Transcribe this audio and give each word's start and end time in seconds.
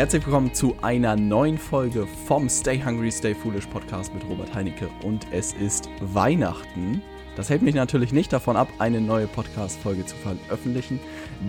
Herzlich 0.00 0.24
willkommen 0.24 0.54
zu 0.54 0.74
einer 0.80 1.14
neuen 1.14 1.58
Folge 1.58 2.06
vom 2.24 2.48
Stay 2.48 2.82
Hungry, 2.82 3.12
Stay 3.12 3.34
Foolish 3.34 3.66
Podcast 3.66 4.14
mit 4.14 4.24
Robert 4.24 4.54
Heinecke 4.54 4.88
und 5.04 5.26
es 5.30 5.52
ist 5.52 5.90
Weihnachten. 6.00 7.02
Das 7.36 7.50
hält 7.50 7.60
mich 7.60 7.74
natürlich 7.74 8.10
nicht 8.10 8.32
davon 8.32 8.56
ab, 8.56 8.68
eine 8.78 8.98
neue 8.98 9.26
Podcast-Folge 9.26 10.06
zu 10.06 10.16
veröffentlichen. 10.16 11.00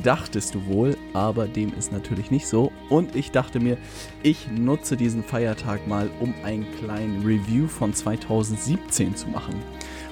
Dachtest 0.03 0.53
du 0.53 0.65
wohl, 0.65 0.97
aber 1.13 1.47
dem 1.47 1.73
ist 1.79 1.93
natürlich 1.93 2.29
nicht 2.29 2.45
so. 2.45 2.73
Und 2.89 3.15
ich 3.15 3.31
dachte 3.31 3.61
mir, 3.61 3.77
ich 4.21 4.49
nutze 4.51 4.97
diesen 4.97 5.23
Feiertag 5.23 5.87
mal, 5.87 6.09
um 6.19 6.33
einen 6.43 6.69
kleinen 6.75 7.25
Review 7.25 7.67
von 7.67 7.93
2017 7.93 9.15
zu 9.15 9.29
machen. 9.29 9.55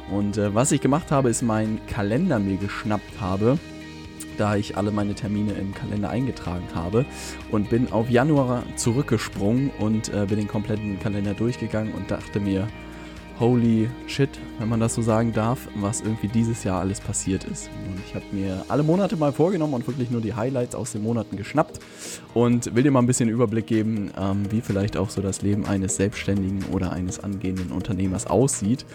Und 0.09 0.37
äh, 0.37 0.55
was 0.55 0.71
ich 0.71 0.79
gemacht 0.79 1.11
habe, 1.11 1.29
ist 1.29 1.41
meinen 1.41 1.85
Kalender 1.87 2.39
mir 2.39 2.55
geschnappt 2.55 3.19
habe 3.19 3.59
da 4.39 4.55
ich 4.55 4.77
alle 4.77 4.91
meine 4.91 5.15
Termine 5.15 5.53
im 5.53 5.73
Kalender 5.73 6.09
eingetragen 6.09 6.67
habe 6.73 7.05
und 7.51 7.69
bin 7.69 7.91
auf 7.91 8.09
Januar 8.09 8.63
zurückgesprungen 8.75 9.71
und 9.79 10.13
äh, 10.13 10.25
bin 10.25 10.37
den 10.37 10.47
kompletten 10.47 10.99
Kalender 10.99 11.33
durchgegangen 11.33 11.93
und 11.93 12.09
dachte 12.09 12.39
mir, 12.39 12.67
holy 13.39 13.89
shit, 14.07 14.29
wenn 14.59 14.67
man 14.67 14.79
das 14.79 14.95
so 14.95 15.01
sagen 15.01 15.31
darf, 15.31 15.67
was 15.75 16.01
irgendwie 16.01 16.27
dieses 16.27 16.63
Jahr 16.63 16.81
alles 16.81 16.99
passiert 16.99 17.45
ist. 17.45 17.69
Und 17.87 17.99
ich 18.05 18.13
habe 18.13 18.25
mir 18.31 18.65
alle 18.67 18.83
Monate 18.83 19.15
mal 19.15 19.31
vorgenommen 19.31 19.73
und 19.73 19.87
wirklich 19.87 20.11
nur 20.11 20.21
die 20.21 20.33
Highlights 20.33 20.75
aus 20.75 20.91
den 20.91 21.03
Monaten 21.03 21.37
geschnappt 21.37 21.79
und 22.33 22.75
will 22.75 22.83
dir 22.83 22.91
mal 22.91 22.99
ein 22.99 23.07
bisschen 23.07 23.29
Überblick 23.29 23.67
geben, 23.67 24.11
ähm, 24.19 24.51
wie 24.51 24.61
vielleicht 24.61 24.97
auch 24.97 25.09
so 25.09 25.21
das 25.21 25.41
Leben 25.41 25.65
eines 25.65 25.95
Selbstständigen 25.95 26.65
oder 26.71 26.91
eines 26.91 27.19
angehenden 27.19 27.71
Unternehmers 27.71 28.27
aussieht. 28.27 28.85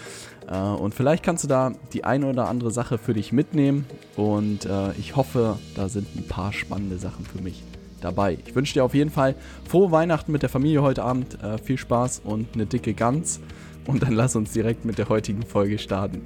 Äh, 0.47 0.59
und 0.59 0.95
vielleicht 0.95 1.25
kannst 1.25 1.45
du 1.45 1.49
da 1.49 1.73
die 1.95 2.05
eine 2.05 2.27
oder 2.27 2.49
andere 2.49 2.71
Sache 2.71 2.99
für 2.99 3.15
dich 3.15 3.33
mitnehmen 3.33 3.87
und 4.17 4.67
äh, 4.67 4.93
ich 4.99 5.17
hoffe, 5.17 5.59
da 5.75 5.89
sind 5.89 6.15
ein 6.17 6.29
paar 6.29 6.53
spannende 6.53 6.99
Sachen 6.99 7.25
für 7.25 7.43
mich 7.43 7.63
dabei. 8.03 8.37
Ich 8.47 8.55
wünsche 8.55 8.75
dir 8.75 8.85
auf 8.85 8.95
jeden 8.95 9.11
Fall 9.11 9.35
frohe 9.67 9.91
Weihnachten 9.91 10.31
mit 10.31 10.43
der 10.43 10.51
Familie 10.51 10.83
heute 10.83 11.03
Abend, 11.03 11.43
äh, 11.43 11.57
viel 11.57 11.79
Spaß 11.79 12.21
und 12.25 12.49
eine 12.55 12.67
dicke 12.67 12.93
Gans. 12.93 13.41
Und 13.87 14.03
dann 14.03 14.13
lass 14.13 14.37
uns 14.37 14.53
direkt 14.53 14.85
mit 14.85 14.99
der 14.99 15.09
heutigen 15.09 15.43
Folge 15.43 15.79
starten. 15.79 16.23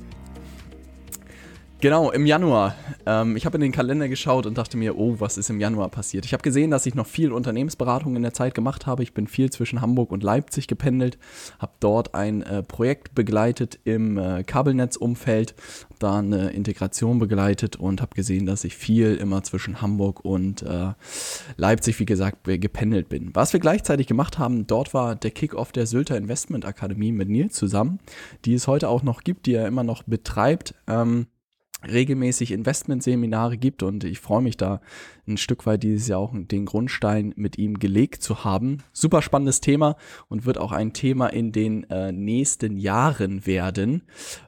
Genau, 1.81 2.11
im 2.11 2.27
Januar. 2.27 2.75
Ähm, 3.07 3.37
ich 3.37 3.47
habe 3.47 3.57
in 3.57 3.61
den 3.61 3.71
Kalender 3.71 4.09
geschaut 4.09 4.47
und 4.47 4.59
dachte 4.59 4.77
mir, 4.77 4.99
oh, 4.99 5.21
was 5.21 5.39
ist 5.39 5.49
im 5.49 5.61
Januar 5.61 5.91
passiert? 5.91 6.25
Ich 6.25 6.33
habe 6.33 6.43
gesehen, 6.43 6.73
dass 6.73 6.87
ich 6.87 6.97
noch 6.97 7.07
viel 7.07 7.31
Unternehmensberatung 7.31 8.17
in 8.17 8.23
der 8.23 8.35
Zeit 8.35 8.57
gemacht 8.57 8.87
habe. 8.87 9.05
Ich 9.05 9.15
bin 9.15 9.29
viel 9.29 9.49
zwischen 9.51 9.81
Hamburg 9.81 10.11
und 10.11 10.25
Leipzig 10.25 10.67
gependelt, 10.67 11.19
habe 11.61 11.71
dort 11.79 12.17
ein 12.17 12.43
äh, 12.43 12.65
Projekt 12.65 13.15
begleitet 13.15 13.79
im 13.85 14.19
äh, 14.19 14.43
Kabelnetzumfeld, 14.43 15.55
da 16.01 16.19
eine 16.19 16.51
Integration 16.51 17.21
begleitet 17.21 17.77
und 17.77 18.03
habe 18.03 18.17
gesehen, 18.17 18.45
dass 18.45 18.65
ich 18.65 18.77
viel 18.77 19.15
immer 19.15 19.45
zwischen 19.45 19.81
Hamburg 19.81 20.25
und 20.25 20.63
äh, 20.63 20.95
Leipzig, 21.59 22.01
wie 22.01 22.07
gesagt, 22.07 22.39
gependelt 22.43 23.09
bin. 23.09 23.31
Was 23.35 23.53
wir 23.53 23.61
gleichzeitig 23.61 24.09
gemacht 24.09 24.37
haben, 24.37 24.67
dort 24.67 24.95
war 24.95 25.15
der 25.15 25.31
Kickoff 25.31 25.71
der 25.71 25.87
Sylter 25.87 26.17
Investment 26.17 26.65
Akademie 26.65 27.13
mit 27.13 27.29
Nils 27.29 27.55
zusammen, 27.55 28.01
die 28.45 28.55
es 28.55 28.67
heute 28.67 28.89
auch 28.89 29.05
noch 29.05 29.23
gibt, 29.23 29.47
die 29.47 29.55
er 29.55 29.69
immer 29.69 29.85
noch 29.85 30.03
betreibt. 30.03 30.75
Ähm, 30.89 31.29
regelmäßig 31.87 32.53
Investmentseminare 32.53 33.57
gibt 33.57 33.83
und 33.83 34.05
ich 34.05 34.19
freue 34.21 34.43
mich 34.43 34.57
da 34.57 34.81
ein 35.27 35.37
Stück 35.37 35.67
weit 35.67 35.83
dieses 35.83 36.09
Jahr 36.09 36.19
auch 36.19 36.35
den 36.35 36.65
Grundstein 36.65 37.33
mit 37.37 37.59
ihm 37.59 37.79
gelegt 37.79 38.23
zu 38.23 38.45
haben. 38.45 38.79
Super 38.93 39.23
spannendes 39.23 39.61
Thema 39.61 39.97
und 40.29 40.47
wird 40.47 40.59
auch 40.59 40.73
ein 40.73 40.93
Thema 40.93 41.29
in 41.29 41.53
den 41.53 41.89
äh, 41.91 42.11
nächsten 42.11 42.77
Jahren 42.77 43.47
werden, 43.47 44.03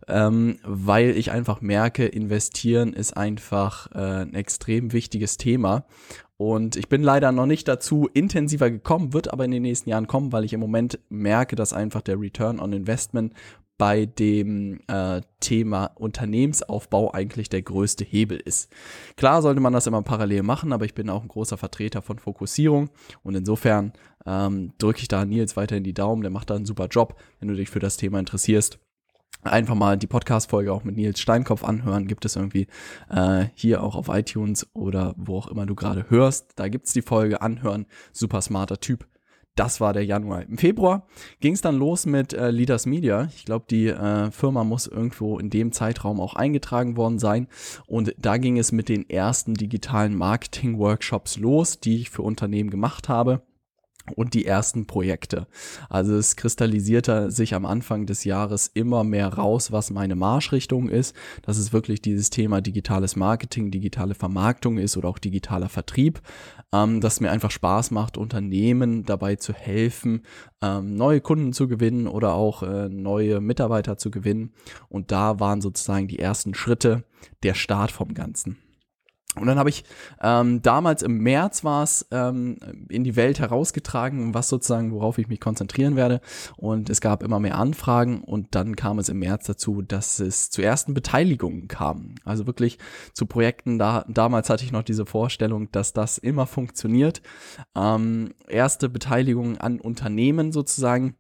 ähm, 0.09 0.59
weil 0.65 1.11
ich 1.11 1.31
einfach 1.31 1.61
merke, 1.61 2.07
investieren 2.07 2.93
ist 2.93 3.17
einfach 3.17 3.91
äh, 3.93 4.23
ein 4.23 4.35
extrem 4.35 4.93
wichtiges 4.93 5.37
Thema 5.37 5.85
und 6.41 6.77
ich 6.77 6.89
bin 6.89 7.03
leider 7.03 7.33
noch 7.33 7.45
nicht 7.45 7.69
dazu 7.69 8.09
intensiver 8.15 8.71
gekommen, 8.71 9.13
wird 9.13 9.31
aber 9.31 9.45
in 9.45 9.51
den 9.51 9.61
nächsten 9.61 9.91
Jahren 9.91 10.07
kommen, 10.07 10.33
weil 10.33 10.45
ich 10.45 10.55
im 10.55 10.61
Moment 10.61 10.99
merke, 11.11 11.55
dass 11.55 11.75
einfach 11.75 12.01
der 12.01 12.19
Return 12.19 12.59
on 12.61 12.73
Investment 12.73 13.35
bei 13.81 14.05
dem 14.05 14.79
äh, 14.89 15.23
Thema 15.41 15.87
Unternehmensaufbau 15.95 17.15
eigentlich 17.15 17.49
der 17.49 17.63
größte 17.63 18.05
Hebel 18.05 18.39
ist. 18.39 18.71
Klar 19.17 19.41
sollte 19.41 19.63
man 19.63 19.73
das 19.73 19.87
immer 19.87 20.03
parallel 20.03 20.43
machen, 20.43 20.75
aber 20.75 20.85
ich 20.85 20.93
bin 20.93 21.09
auch 21.09 21.23
ein 21.23 21.29
großer 21.29 21.57
Vertreter 21.57 22.03
von 22.03 22.19
Fokussierung 22.19 22.91
und 23.23 23.37
insofern 23.37 23.95
ähm, 24.27 24.75
drücke 24.77 25.01
ich 25.01 25.09
da 25.09 25.25
Nils 25.25 25.57
weiterhin 25.57 25.83
die 25.83 25.95
Daumen, 25.95 26.21
der 26.21 26.31
macht 26.31 26.51
da 26.51 26.57
einen 26.57 26.67
super 26.67 26.89
Job, 26.89 27.19
wenn 27.39 27.49
du 27.49 27.55
dich 27.55 27.71
für 27.71 27.79
das 27.79 27.97
Thema 27.97 28.19
interessierst 28.19 28.79
einfach 29.43 29.75
mal 29.75 29.97
die 29.97 30.07
Podcast-Folge 30.07 30.71
auch 30.71 30.85
mit 30.85 30.97
Nils 30.97 31.19
Steinkopf 31.19 31.65
anhören. 31.65 32.07
Gibt 32.07 32.27
es 32.27 32.37
irgendwie 32.37 32.67
äh, 33.09 33.47
hier 33.55 33.83
auch 33.83 33.97
auf 33.97 34.09
iTunes 34.09 34.67
oder 34.75 35.15
wo 35.17 35.39
auch 35.39 35.49
immer 35.49 35.65
du 35.65 35.75
gerade 35.75 36.11
hörst. 36.11 36.53
Da 36.57 36.69
gibt's 36.69 36.93
die 36.93 37.01
Folge 37.01 37.41
anhören. 37.41 37.87
Super 38.13 38.43
smarter 38.43 38.79
Typ. 38.81 39.07
Das 39.61 39.79
war 39.79 39.93
der 39.93 40.07
Januar. 40.07 40.43
Im 40.49 40.57
Februar 40.57 41.07
ging 41.41 41.53
es 41.53 41.61
dann 41.61 41.77
los 41.77 42.07
mit 42.07 42.33
äh, 42.33 42.51
Leaders 42.51 42.87
Media. 42.87 43.29
Ich 43.37 43.45
glaube, 43.45 43.67
die 43.69 43.89
äh, 43.89 44.31
Firma 44.31 44.65
muss 44.65 44.87
irgendwo 44.87 45.39
in 45.39 45.51
dem 45.51 45.73
Zeitraum 45.73 46.19
auch 46.19 46.33
eingetragen 46.33 46.97
worden 46.97 47.19
sein. 47.19 47.47
Und 47.87 48.15
da 48.17 48.39
ging 48.39 48.59
es 48.59 48.73
mit 48.73 48.89
den 48.89 49.11
ersten 49.11 49.53
digitalen 49.53 50.15
Marketing-Workshops 50.15 51.37
los, 51.37 51.79
die 51.79 52.01
ich 52.01 52.09
für 52.09 52.23
Unternehmen 52.23 52.71
gemacht 52.71 53.11
habe 53.11 53.43
und 54.13 54.35
die 54.35 54.47
ersten 54.47 54.87
Projekte. 54.87 55.47
Also 55.89 56.15
es 56.17 56.37
kristallisierte 56.37 57.31
sich 57.31 57.55
am 57.55 57.67
Anfang 57.67 58.07
des 58.07 58.25
Jahres 58.25 58.71
immer 58.73 59.05
mehr 59.05 59.29
raus, 59.29 59.73
was 59.73 59.91
meine 59.91 60.17
Marschrichtung 60.17 60.89
ist, 60.89 61.15
dass 61.43 61.59
es 61.59 61.73
wirklich 61.73 62.03
dieses 62.03 62.31
Thema 62.31 62.61
digitales 62.61 63.17
Marketing, 63.17 63.71
digitale 63.71 64.15
Vermarktung 64.15 64.79
ist 64.79 64.97
oder 64.97 65.09
auch 65.09 65.19
digitaler 65.19 65.69
Vertrieb, 65.69 66.21
ähm, 66.73 67.01
dass 67.01 67.21
mir 67.21 67.31
einfach 67.31 67.51
Spaß 67.51 67.91
macht, 67.91 68.17
Unternehmen 68.17 69.05
dabei 69.05 69.37
zu 69.37 69.53
helfen, 69.53 70.23
ähm, 70.63 70.95
neue 70.95 71.21
Kunden 71.21 71.53
zu 71.53 71.69
gewinnen 71.69 72.07
oder 72.07 72.35
auch 72.35 72.63
äh, 72.63 72.89
neue 72.89 73.41
Mitarbeiter 73.41 73.99
zu 73.99 74.11
gewinnen. 74.11 74.53
Und 74.89 75.13
da 75.13 75.41
waren 75.41 75.61
sozusagen 75.61 76.09
die 76.09 76.19
ersten 76.19 76.55
Schritte 76.55 77.05
der 77.43 77.55
Start 77.55 77.93
vom 77.93 78.15
Ganzen. 78.15 78.59
Und 79.37 79.47
dann 79.47 79.59
habe 79.59 79.71
ich 79.71 79.85
ähm, 80.21 80.61
damals 80.61 81.03
im 81.03 81.19
März 81.19 81.63
war 81.63 81.85
es 81.85 82.07
ähm, 82.11 82.59
in 82.89 83.05
die 83.05 83.15
Welt 83.15 83.39
herausgetragen, 83.39 84.35
was 84.35 84.49
sozusagen, 84.49 84.93
worauf 84.93 85.19
ich 85.19 85.29
mich 85.29 85.39
konzentrieren 85.39 85.95
werde. 85.95 86.21
Und 86.57 86.91
es 86.91 87.01
gab 87.01 87.23
immer 87.23 87.39
mehr 87.39 87.57
Anfragen 87.57 88.23
und 88.23 88.55
dann 88.57 88.75
kam 88.75 88.99
es 88.99 89.09
im 89.09 89.21
März 89.21 89.47
dazu, 89.47 89.83
dass 89.83 90.19
es 90.19 90.51
zu 90.51 90.63
ersten 90.63 90.95
Beteiligungen 90.95 91.69
kam. 91.69 92.17
Also 92.25 92.47
wirklich 92.47 92.79
zu 93.13 93.27
Projekten, 93.27 93.79
da 93.79 94.05
damals 94.09 94.51
hatte 94.51 94.65
ich 94.65 94.73
noch 94.73 94.83
diese 94.83 95.07
Vorstellung, 95.07 95.71
dass 95.71 95.93
das 95.93 96.19
immer 96.19 96.47
funktioniert. 96.47 97.23
Ähm, 97.77 98.35
erste 98.49 98.89
Beteiligungen 98.89 99.59
an 99.59 99.81
Unternehmen 99.81 100.51
sozusagen 100.51 101.17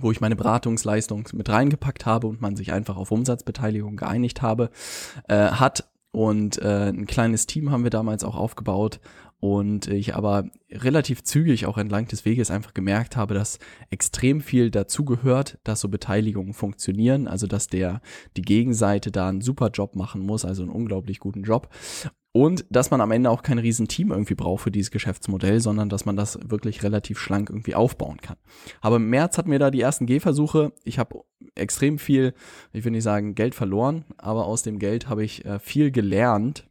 wo 0.00 0.12
ich 0.12 0.20
meine 0.20 0.36
Beratungsleistung 0.36 1.28
mit 1.32 1.48
reingepackt 1.48 2.06
habe 2.06 2.26
und 2.26 2.40
man 2.40 2.54
sich 2.56 2.72
einfach 2.72 2.96
auf 2.96 3.10
Umsatzbeteiligung 3.10 3.96
geeinigt 3.96 4.42
habe, 4.42 4.70
äh, 5.28 5.34
hat 5.34 5.88
und 6.10 6.58
äh, 6.62 6.88
ein 6.88 7.06
kleines 7.06 7.46
Team 7.46 7.70
haben 7.70 7.84
wir 7.84 7.90
damals 7.90 8.24
auch 8.24 8.36
aufgebaut 8.36 9.00
und 9.40 9.86
ich 9.86 10.16
aber 10.16 10.50
relativ 10.70 11.22
zügig 11.22 11.66
auch 11.66 11.78
entlang 11.78 12.08
des 12.08 12.24
Weges 12.24 12.50
einfach 12.50 12.74
gemerkt 12.74 13.16
habe, 13.16 13.34
dass 13.34 13.58
extrem 13.90 14.40
viel 14.40 14.70
dazugehört, 14.70 15.58
dass 15.62 15.80
so 15.80 15.88
Beteiligungen 15.88 16.54
funktionieren, 16.54 17.28
also 17.28 17.46
dass 17.46 17.68
der 17.68 18.00
die 18.36 18.42
Gegenseite 18.42 19.12
da 19.12 19.28
einen 19.28 19.40
super 19.40 19.70
Job 19.70 19.94
machen 19.94 20.22
muss, 20.22 20.44
also 20.44 20.62
einen 20.62 20.72
unglaublich 20.72 21.20
guten 21.20 21.44
Job 21.44 21.68
und 22.32 22.66
dass 22.70 22.90
man 22.90 23.00
am 23.00 23.10
Ende 23.10 23.30
auch 23.30 23.42
kein 23.42 23.58
Riesenteam 23.58 24.10
irgendwie 24.10 24.34
braucht 24.34 24.62
für 24.62 24.70
dieses 24.70 24.90
Geschäftsmodell, 24.90 25.60
sondern 25.60 25.88
dass 25.88 26.04
man 26.04 26.16
das 26.16 26.38
wirklich 26.44 26.82
relativ 26.82 27.18
schlank 27.18 27.50
irgendwie 27.50 27.74
aufbauen 27.74 28.18
kann. 28.20 28.36
Aber 28.80 28.96
im 28.96 29.08
März 29.08 29.38
hatten 29.38 29.50
wir 29.50 29.58
da 29.58 29.70
die 29.70 29.80
ersten 29.80 30.06
Gehversuche. 30.06 30.72
Ich 30.84 30.98
habe 30.98 31.24
extrem 31.58 31.98
viel, 31.98 32.34
ich 32.72 32.84
will 32.84 32.92
nicht 32.92 33.04
sagen 33.04 33.34
Geld 33.34 33.54
verloren, 33.54 34.04
aber 34.16 34.46
aus 34.46 34.62
dem 34.62 34.78
Geld 34.78 35.08
habe 35.08 35.24
ich 35.24 35.44
äh, 35.44 35.58
viel 35.58 35.90
gelernt 35.90 36.67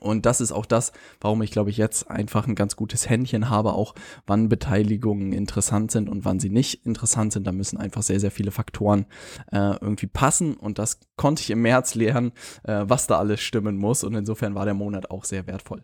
und 0.00 0.26
das 0.26 0.40
ist 0.40 0.52
auch 0.52 0.66
das, 0.66 0.92
warum 1.20 1.42
ich 1.42 1.50
glaube 1.50 1.70
ich 1.70 1.76
jetzt 1.76 2.10
einfach 2.10 2.46
ein 2.46 2.54
ganz 2.54 2.76
gutes 2.76 3.08
Händchen 3.08 3.50
habe, 3.50 3.72
auch 3.72 3.94
wann 4.26 4.48
Beteiligungen 4.48 5.32
interessant 5.32 5.90
sind 5.90 6.08
und 6.08 6.24
wann 6.24 6.40
sie 6.40 6.50
nicht 6.50 6.84
interessant 6.86 7.32
sind. 7.32 7.46
Da 7.46 7.52
müssen 7.52 7.78
einfach 7.78 8.02
sehr, 8.02 8.20
sehr 8.20 8.30
viele 8.30 8.50
Faktoren 8.50 9.06
äh, 9.52 9.76
irgendwie 9.80 10.06
passen. 10.06 10.54
Und 10.54 10.78
das 10.78 11.00
konnte 11.16 11.42
ich 11.42 11.50
im 11.50 11.62
März 11.62 11.94
lernen, 11.94 12.32
äh, 12.64 12.84
was 12.86 13.06
da 13.06 13.18
alles 13.18 13.40
stimmen 13.40 13.76
muss. 13.76 14.04
Und 14.04 14.14
insofern 14.14 14.54
war 14.54 14.64
der 14.64 14.74
Monat 14.74 15.10
auch 15.10 15.24
sehr 15.24 15.46
wertvoll. 15.46 15.82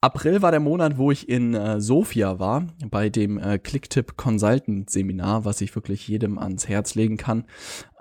April 0.00 0.42
war 0.42 0.50
der 0.50 0.60
Monat, 0.60 0.98
wo 0.98 1.10
ich 1.10 1.28
in 1.28 1.54
äh, 1.54 1.80
Sofia 1.80 2.38
war, 2.38 2.66
bei 2.90 3.08
dem 3.08 3.38
äh, 3.38 3.58
Clicktip 3.58 4.16
Consultant 4.16 4.90
Seminar, 4.90 5.44
was 5.44 5.60
ich 5.60 5.74
wirklich 5.74 6.06
jedem 6.08 6.38
ans 6.38 6.68
Herz 6.68 6.94
legen 6.94 7.16
kann. 7.16 7.44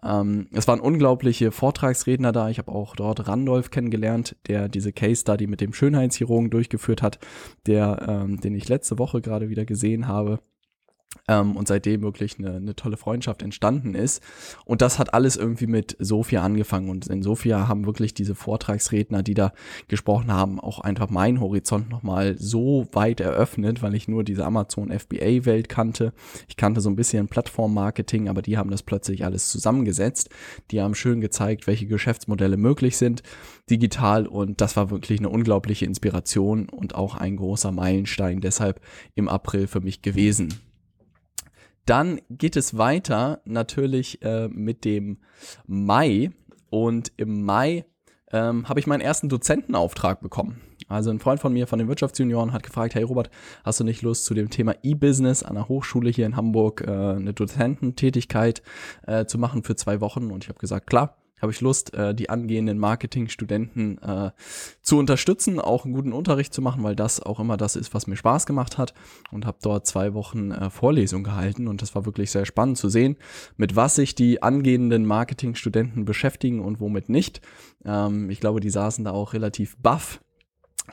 Ähm, 0.05 0.47
es 0.51 0.67
waren 0.67 0.79
unglaubliche 0.79 1.51
Vortragsredner 1.51 2.31
da. 2.31 2.49
Ich 2.49 2.59
habe 2.59 2.71
auch 2.71 2.95
dort 2.95 3.27
Randolph 3.27 3.71
kennengelernt, 3.71 4.35
der 4.47 4.69
diese 4.69 4.93
Case 4.93 5.21
Study 5.21 5.47
mit 5.47 5.61
dem 5.61 5.73
Schönheitschirurgen 5.73 6.49
durchgeführt 6.49 7.01
hat, 7.01 7.19
der, 7.65 8.05
ähm, 8.07 8.39
den 8.39 8.53
ich 8.55 8.69
letzte 8.69 8.99
Woche 8.99 9.21
gerade 9.21 9.49
wieder 9.49 9.65
gesehen 9.65 10.07
habe. 10.07 10.39
Ähm, 11.27 11.55
und 11.55 11.67
seitdem 11.67 12.01
wirklich 12.01 12.39
eine, 12.39 12.55
eine 12.55 12.75
tolle 12.75 12.97
Freundschaft 12.97 13.41
entstanden 13.41 13.95
ist. 13.95 14.21
Und 14.65 14.81
das 14.81 14.99
hat 14.99 15.13
alles 15.13 15.35
irgendwie 15.35 15.67
mit 15.67 15.95
Sophia 15.99 16.43
angefangen. 16.43 16.89
Und 16.89 17.07
in 17.07 17.23
Sophia 17.23 17.67
haben 17.67 17.85
wirklich 17.85 18.13
diese 18.13 18.35
Vortragsredner, 18.35 19.23
die 19.23 19.33
da 19.33 19.53
gesprochen 19.87 20.31
haben, 20.31 20.59
auch 20.59 20.79
einfach 20.79 21.09
meinen 21.09 21.39
Horizont 21.39 21.89
nochmal 21.89 22.35
so 22.37 22.87
weit 22.91 23.19
eröffnet, 23.19 23.81
weil 23.81 23.95
ich 23.95 24.07
nur 24.07 24.23
diese 24.23 24.45
Amazon 24.45 24.91
FBA-Welt 24.91 25.69
kannte. 25.69 26.13
Ich 26.47 26.57
kannte 26.57 26.81
so 26.81 26.89
ein 26.89 26.95
bisschen 26.95 27.27
Plattform-Marketing, 27.27 28.29
aber 28.29 28.41
die 28.41 28.57
haben 28.57 28.71
das 28.71 28.83
plötzlich 28.83 29.25
alles 29.25 29.49
zusammengesetzt. 29.49 30.29
Die 30.71 30.81
haben 30.81 30.95
schön 30.95 31.21
gezeigt, 31.21 31.67
welche 31.67 31.87
Geschäftsmodelle 31.87 32.57
möglich 32.57 32.97
sind 32.97 33.23
digital. 33.69 34.27
Und 34.27 34.61
das 34.61 34.75
war 34.75 34.89
wirklich 34.89 35.19
eine 35.19 35.29
unglaubliche 35.29 35.85
Inspiration 35.85 36.69
und 36.69 36.95
auch 36.95 37.15
ein 37.15 37.37
großer 37.37 37.71
Meilenstein 37.71 38.41
deshalb 38.41 38.81
im 39.15 39.27
April 39.27 39.67
für 39.67 39.81
mich 39.81 40.01
gewesen. 40.01 40.53
Dann 41.85 42.19
geht 42.29 42.55
es 42.55 42.77
weiter 42.77 43.41
natürlich 43.45 44.21
äh, 44.23 44.47
mit 44.47 44.85
dem 44.85 45.17
Mai. 45.67 46.31
Und 46.69 47.11
im 47.17 47.43
Mai 47.43 47.85
ähm, 48.31 48.67
habe 48.67 48.79
ich 48.79 48.87
meinen 48.87 49.01
ersten 49.01 49.29
Dozentenauftrag 49.29 50.21
bekommen. 50.21 50.61
Also 50.87 51.09
ein 51.09 51.19
Freund 51.19 51.39
von 51.39 51.53
mir 51.53 51.67
von 51.67 51.79
den 51.79 51.87
Wirtschaftsjunioren 51.87 52.53
hat 52.53 52.63
gefragt, 52.63 52.95
hey 52.95 53.03
Robert, 53.03 53.29
hast 53.63 53.79
du 53.79 53.83
nicht 53.83 54.01
Lust 54.01 54.25
zu 54.25 54.33
dem 54.33 54.49
Thema 54.49 54.75
E-Business 54.83 55.41
an 55.41 55.55
der 55.55 55.67
Hochschule 55.67 56.09
hier 56.09 56.25
in 56.25 56.35
Hamburg 56.35 56.81
äh, 56.81 56.91
eine 56.91 57.33
Dozententätigkeit 57.33 58.61
äh, 59.07 59.25
zu 59.25 59.37
machen 59.37 59.63
für 59.63 59.75
zwei 59.75 60.01
Wochen? 60.01 60.31
Und 60.31 60.43
ich 60.43 60.49
habe 60.49 60.59
gesagt, 60.59 60.87
klar 60.87 61.17
habe 61.45 61.53
ich 61.53 61.61
Lust, 61.61 61.93
äh, 61.93 62.15
die 62.15 62.29
angehenden 62.29 62.79
Marketingstudenten 62.79 64.01
äh, 64.01 64.31
zu 64.81 64.97
unterstützen, 64.97 65.59
auch 65.59 65.85
einen 65.85 65.93
guten 65.93 66.11
Unterricht 66.11 66.53
zu 66.53 66.61
machen, 66.61 66.83
weil 66.83 66.95
das 66.95 67.21
auch 67.21 67.39
immer 67.39 67.55
das 67.55 67.75
ist, 67.75 67.93
was 67.93 68.07
mir 68.07 68.15
Spaß 68.15 68.47
gemacht 68.47 68.79
hat 68.79 68.95
und 69.31 69.45
habe 69.45 69.59
dort 69.61 69.85
zwei 69.85 70.15
Wochen 70.15 70.51
äh, 70.51 70.71
Vorlesung 70.71 71.23
gehalten 71.23 71.67
und 71.67 71.83
das 71.83 71.93
war 71.93 72.05
wirklich 72.05 72.31
sehr 72.31 72.45
spannend 72.45 72.79
zu 72.79 72.89
sehen, 72.89 73.15
mit 73.57 73.75
was 73.75 73.93
sich 73.93 74.15
die 74.15 74.41
angehenden 74.41 75.05
Marketingstudenten 75.05 76.03
beschäftigen 76.03 76.61
und 76.61 76.79
womit 76.79 77.09
nicht. 77.09 77.41
Ähm, 77.85 78.31
ich 78.31 78.39
glaube, 78.39 78.59
die 78.59 78.71
saßen 78.71 79.05
da 79.05 79.11
auch 79.11 79.33
relativ 79.33 79.77
baff 79.77 80.19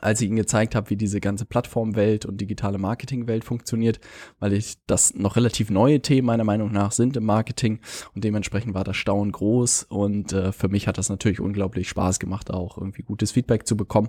als 0.00 0.20
ich 0.20 0.28
ihnen 0.28 0.36
gezeigt 0.36 0.74
habe, 0.74 0.90
wie 0.90 0.96
diese 0.96 1.20
ganze 1.20 1.44
Plattformwelt 1.44 2.24
und 2.26 2.40
digitale 2.40 2.78
Marketingwelt 2.78 3.44
funktioniert, 3.44 4.00
weil 4.38 4.52
ich 4.52 4.76
das 4.86 5.14
noch 5.14 5.36
relativ 5.36 5.70
neue 5.70 6.00
Themen 6.00 6.26
meiner 6.26 6.44
Meinung 6.44 6.72
nach 6.72 6.92
sind 6.92 7.16
im 7.16 7.24
Marketing 7.24 7.80
und 8.14 8.24
dementsprechend 8.24 8.74
war 8.74 8.84
das 8.84 8.96
Staunen 8.96 9.32
groß 9.32 9.84
und 9.84 10.32
äh, 10.32 10.52
für 10.52 10.68
mich 10.68 10.88
hat 10.88 10.98
das 10.98 11.08
natürlich 11.08 11.40
unglaublich 11.40 11.88
Spaß 11.88 12.18
gemacht, 12.18 12.50
auch 12.50 12.78
irgendwie 12.78 13.02
gutes 13.02 13.32
Feedback 13.32 13.66
zu 13.66 13.76
bekommen. 13.76 14.08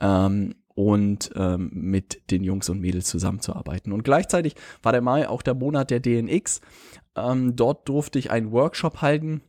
Ähm, 0.00 0.54
und 0.74 1.32
ähm, 1.34 1.70
mit 1.72 2.30
den 2.30 2.44
Jungs 2.44 2.68
und 2.68 2.80
Mädels 2.80 3.06
zusammenzuarbeiten. 3.06 3.92
Und 3.92 4.04
gleichzeitig 4.04 4.54
war 4.80 4.92
der 4.92 5.00
Mai 5.00 5.28
auch 5.28 5.42
der 5.42 5.54
Monat 5.54 5.90
der 5.90 5.98
DNX. 5.98 6.60
Ähm, 7.16 7.56
dort 7.56 7.88
durfte 7.88 8.20
ich 8.20 8.30
einen 8.30 8.52
Workshop 8.52 9.02
halten 9.02 9.42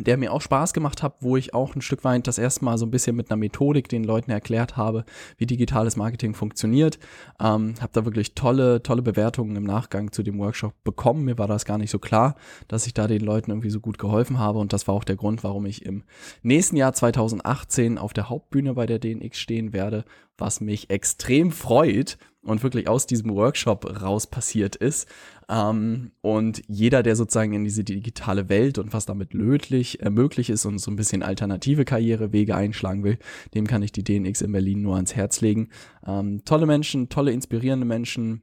der 0.00 0.16
mir 0.16 0.32
auch 0.32 0.40
Spaß 0.40 0.72
gemacht 0.72 1.02
hat, 1.02 1.16
wo 1.20 1.36
ich 1.36 1.52
auch 1.52 1.74
ein 1.74 1.82
Stück 1.82 2.02
weit 2.04 2.26
das 2.26 2.38
erste 2.38 2.64
Mal 2.64 2.78
so 2.78 2.86
ein 2.86 2.90
bisschen 2.90 3.14
mit 3.14 3.30
einer 3.30 3.36
Methodik 3.36 3.88
den 3.88 4.04
Leuten 4.04 4.30
erklärt 4.30 4.76
habe, 4.76 5.04
wie 5.36 5.44
digitales 5.44 5.96
Marketing 5.96 6.34
funktioniert. 6.34 6.98
Ähm, 7.38 7.74
habe 7.78 7.92
da 7.92 8.04
wirklich 8.06 8.34
tolle, 8.34 8.82
tolle 8.82 9.02
Bewertungen 9.02 9.54
im 9.54 9.64
Nachgang 9.64 10.10
zu 10.10 10.22
dem 10.22 10.38
Workshop 10.38 10.72
bekommen. 10.82 11.24
Mir 11.24 11.36
war 11.36 11.46
das 11.46 11.66
gar 11.66 11.76
nicht 11.76 11.90
so 11.90 11.98
klar, 11.98 12.36
dass 12.68 12.86
ich 12.86 12.94
da 12.94 13.06
den 13.06 13.20
Leuten 13.20 13.50
irgendwie 13.50 13.70
so 13.70 13.80
gut 13.80 13.98
geholfen 13.98 14.38
habe 14.38 14.58
und 14.58 14.72
das 14.72 14.88
war 14.88 14.94
auch 14.94 15.04
der 15.04 15.16
Grund, 15.16 15.44
warum 15.44 15.66
ich 15.66 15.84
im 15.84 16.04
nächsten 16.42 16.76
Jahr 16.76 16.94
2018 16.94 17.98
auf 17.98 18.14
der 18.14 18.30
Hauptbühne 18.30 18.72
bei 18.74 18.86
der 18.86 18.98
DNX 18.98 19.38
stehen 19.38 19.74
werde, 19.74 20.04
was 20.38 20.60
mich 20.60 20.88
extrem 20.88 21.52
freut 21.52 22.16
und 22.44 22.62
wirklich 22.62 22.88
aus 22.88 23.06
diesem 23.06 23.30
Workshop 23.34 24.02
raus 24.02 24.26
passiert 24.26 24.76
ist. 24.76 25.08
Ähm, 25.48 26.12
und 26.20 26.62
jeder, 26.68 27.02
der 27.02 27.16
sozusagen 27.16 27.52
in 27.52 27.64
diese 27.64 27.84
digitale 27.84 28.48
Welt 28.48 28.78
und 28.78 28.92
was 28.92 29.06
damit 29.06 29.34
lödlich 29.34 30.00
äh, 30.02 30.10
möglich 30.10 30.50
ist 30.50 30.64
und 30.66 30.78
so 30.78 30.90
ein 30.90 30.96
bisschen 30.96 31.22
alternative 31.22 31.84
Karrierewege 31.84 32.54
einschlagen 32.54 33.04
will, 33.04 33.18
dem 33.54 33.66
kann 33.66 33.82
ich 33.82 33.92
die 33.92 34.04
DNX 34.04 34.42
in 34.42 34.52
Berlin 34.52 34.82
nur 34.82 34.96
ans 34.96 35.14
Herz 35.14 35.40
legen. 35.40 35.68
Ähm, 36.06 36.44
tolle 36.44 36.66
Menschen, 36.66 37.08
tolle, 37.08 37.32
inspirierende 37.32 37.86
Menschen, 37.86 38.42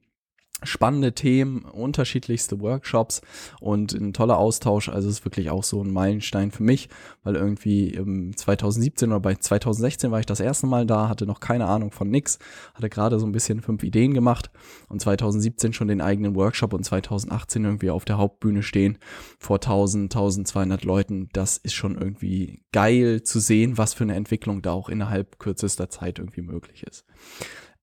spannende 0.64 1.14
Themen, 1.14 1.64
unterschiedlichste 1.64 2.60
Workshops 2.60 3.22
und 3.60 3.94
ein 3.94 4.14
toller 4.14 4.38
Austausch. 4.38 4.90
Also 4.90 5.10
es 5.10 5.20
ist 5.20 5.26
wirklich 5.26 5.50
auch 5.50 5.64
so 5.64 5.84
ein 5.84 5.92
Meilenstein 5.92 6.52
für 6.52 6.64
mich, 6.64 6.90
weil 7.24 7.36
irgendwie 7.36 7.90
im 7.90 8.36
2017 8.36 9.10
oder 9.10 9.20
bei 9.20 9.36
2016 9.36 10.12
war 10.12 10.20
ich 10.20 10.26
das 10.26 10.40
erste 10.40 10.68
Mal 10.68 10.86
da, 10.86 11.10
hatte 11.10 11.26
noch 11.26 11.40
keine 11.40 11.66
Ahnung 11.66 11.92
von 11.92 12.10
nix, 12.10 12.40
hatte 12.74 12.90
gerade 12.90 13.20
so 13.20 13.26
ein 13.26 13.32
bisschen 13.32 13.62
fünf 13.62 13.84
Ideen 13.84 14.14
gemacht 14.14 14.50
und 14.88 15.02
2017 15.02 15.74
schon 15.74 15.88
den 15.88 16.02
eigenen 16.02 16.36
Workshop 16.36 16.74
und 16.74 16.84
2018 16.84 17.64
irgendwie 17.64 17.90
auf 17.90 18.06
der 18.06 18.18
Hauptbühne 18.18 18.64
stehen 18.64 18.98
vor 19.38 19.58
1000, 19.58 20.14
1200 20.14 20.84
Leuten. 20.84 21.30
Das 21.34 21.58
ist 21.58 21.74
schon 21.74 21.96
irgendwie 21.96 22.62
geil 22.72 23.24
zu 23.24 23.40
sehen, 23.40 23.78
was 23.78 23.94
für 23.94 24.04
eine 24.04 24.16
Entwicklung 24.16 24.62
da 24.62 24.72
auch 24.72 24.90
innerhalb 24.90 25.40
kürzester 25.40 25.90
Zeit 25.90 26.20
irgendwie 26.20 26.42
möglich 26.42 26.84
ist. 26.84 27.06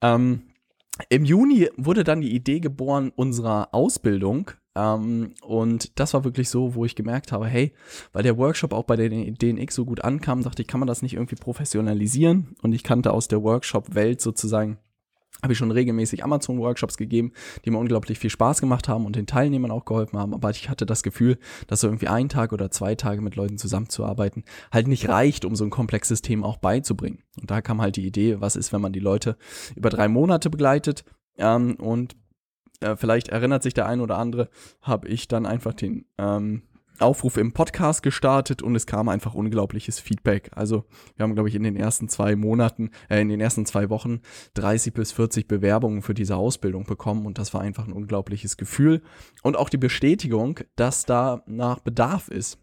Ähm, 0.02 0.42
im 1.08 1.24
Juni 1.24 1.68
wurde 1.76 2.04
dann 2.04 2.20
die 2.20 2.34
Idee 2.34 2.60
geboren 2.60 3.12
unserer 3.14 3.68
Ausbildung. 3.72 4.50
Ähm, 4.74 5.34
und 5.42 5.98
das 5.98 6.14
war 6.14 6.24
wirklich 6.24 6.48
so, 6.48 6.74
wo 6.74 6.84
ich 6.84 6.94
gemerkt 6.94 7.32
habe, 7.32 7.46
hey, 7.46 7.72
weil 8.12 8.22
der 8.22 8.36
Workshop 8.36 8.72
auch 8.72 8.84
bei 8.84 8.96
der 8.96 9.08
DNX 9.08 9.74
so 9.74 9.84
gut 9.84 10.02
ankam, 10.04 10.42
dachte 10.42 10.62
ich, 10.62 10.68
kann 10.68 10.80
man 10.80 10.86
das 10.86 11.02
nicht 11.02 11.14
irgendwie 11.14 11.36
professionalisieren? 11.36 12.56
Und 12.62 12.72
ich 12.72 12.82
kannte 12.82 13.12
aus 13.12 13.28
der 13.28 13.42
Workshop-Welt 13.42 14.20
sozusagen 14.20 14.78
habe 15.42 15.52
ich 15.52 15.58
schon 15.58 15.70
regelmäßig 15.70 16.24
Amazon-Workshops 16.24 16.96
gegeben, 16.96 17.32
die 17.64 17.70
mir 17.70 17.78
unglaublich 17.78 18.18
viel 18.18 18.30
Spaß 18.30 18.60
gemacht 18.60 18.88
haben 18.88 19.06
und 19.06 19.16
den 19.16 19.26
Teilnehmern 19.26 19.70
auch 19.70 19.84
geholfen 19.84 20.18
haben. 20.18 20.34
Aber 20.34 20.50
ich 20.50 20.70
hatte 20.70 20.86
das 20.86 21.02
Gefühl, 21.02 21.38
dass 21.66 21.80
so 21.80 21.88
irgendwie 21.88 22.08
ein 22.08 22.28
Tag 22.28 22.52
oder 22.52 22.70
zwei 22.70 22.94
Tage 22.94 23.20
mit 23.20 23.36
Leuten 23.36 23.58
zusammenzuarbeiten 23.58 24.44
halt 24.72 24.88
nicht 24.88 25.08
reicht, 25.08 25.44
um 25.44 25.54
so 25.54 25.64
ein 25.64 25.70
komplexes 25.70 26.22
Thema 26.22 26.46
auch 26.46 26.56
beizubringen. 26.56 27.22
Und 27.40 27.50
da 27.50 27.60
kam 27.60 27.80
halt 27.80 27.96
die 27.96 28.06
Idee, 28.06 28.40
was 28.40 28.56
ist, 28.56 28.72
wenn 28.72 28.80
man 28.80 28.92
die 28.92 29.00
Leute 29.00 29.36
über 29.74 29.90
drei 29.90 30.08
Monate 30.08 30.50
begleitet 30.50 31.04
ähm, 31.38 31.76
und 31.76 32.16
äh, 32.80 32.96
vielleicht 32.96 33.28
erinnert 33.28 33.62
sich 33.62 33.74
der 33.74 33.86
ein 33.86 34.00
oder 34.00 34.18
andere, 34.18 34.48
habe 34.82 35.08
ich 35.08 35.28
dann 35.28 35.46
einfach 35.46 35.74
den 35.74 36.06
ähm, 36.18 36.62
Aufruf 37.00 37.36
im 37.36 37.52
Podcast 37.52 38.02
gestartet 38.02 38.62
und 38.62 38.74
es 38.74 38.86
kam 38.86 39.08
einfach 39.08 39.34
unglaubliches 39.34 40.00
Feedback. 40.00 40.50
Also 40.54 40.84
wir 41.16 41.24
haben, 41.24 41.34
glaube 41.34 41.48
ich, 41.48 41.54
in 41.54 41.62
den 41.62 41.76
ersten 41.76 42.08
zwei 42.08 42.36
Monaten, 42.36 42.90
äh, 43.08 43.20
in 43.20 43.28
den 43.28 43.40
ersten 43.40 43.66
zwei 43.66 43.90
Wochen 43.90 44.20
30 44.54 44.94
bis 44.94 45.12
40 45.12 45.48
Bewerbungen 45.48 46.02
für 46.02 46.14
diese 46.14 46.36
Ausbildung 46.36 46.84
bekommen 46.84 47.26
und 47.26 47.38
das 47.38 47.54
war 47.54 47.60
einfach 47.60 47.86
ein 47.86 47.92
unglaubliches 47.92 48.56
Gefühl 48.56 49.02
und 49.42 49.56
auch 49.56 49.68
die 49.68 49.76
Bestätigung, 49.76 50.60
dass 50.76 51.04
da 51.04 51.42
nach 51.46 51.80
Bedarf 51.80 52.28
ist. 52.28 52.58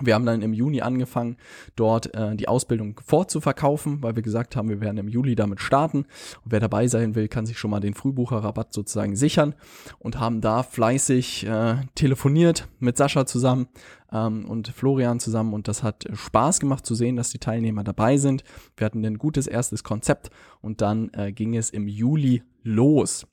Wir 0.00 0.14
haben 0.14 0.24
dann 0.24 0.40
im 0.40 0.54
Juni 0.54 0.80
angefangen, 0.80 1.36
dort 1.76 2.14
äh, 2.14 2.34
die 2.34 2.48
Ausbildung 2.48 2.98
vorzuverkaufen, 3.04 4.02
weil 4.02 4.16
wir 4.16 4.22
gesagt 4.22 4.56
haben, 4.56 4.70
wir 4.70 4.80
werden 4.80 4.96
im 4.96 5.08
Juli 5.08 5.34
damit 5.34 5.60
starten. 5.60 6.06
Und 6.44 6.52
wer 6.52 6.60
dabei 6.60 6.88
sein 6.88 7.14
will, 7.14 7.28
kann 7.28 7.44
sich 7.44 7.58
schon 7.58 7.70
mal 7.70 7.80
den 7.80 7.92
Frühbucherrabatt 7.92 8.72
sozusagen 8.72 9.16
sichern 9.16 9.54
und 9.98 10.18
haben 10.18 10.40
da 10.40 10.62
fleißig 10.62 11.46
äh, 11.46 11.76
telefoniert 11.94 12.68
mit 12.78 12.96
Sascha 12.96 13.26
zusammen 13.26 13.68
ähm, 14.10 14.46
und 14.46 14.68
Florian 14.68 15.20
zusammen. 15.20 15.52
Und 15.52 15.68
das 15.68 15.82
hat 15.82 16.06
Spaß 16.10 16.60
gemacht 16.60 16.86
zu 16.86 16.94
sehen, 16.94 17.16
dass 17.16 17.28
die 17.28 17.38
Teilnehmer 17.38 17.84
dabei 17.84 18.16
sind. 18.16 18.44
Wir 18.76 18.86
hatten 18.86 19.04
ein 19.04 19.18
gutes 19.18 19.46
erstes 19.46 19.84
Konzept 19.84 20.30
und 20.62 20.80
dann 20.80 21.10
äh, 21.12 21.32
ging 21.32 21.54
es 21.54 21.68
im 21.68 21.86
Juli 21.86 22.42
los. 22.62 23.26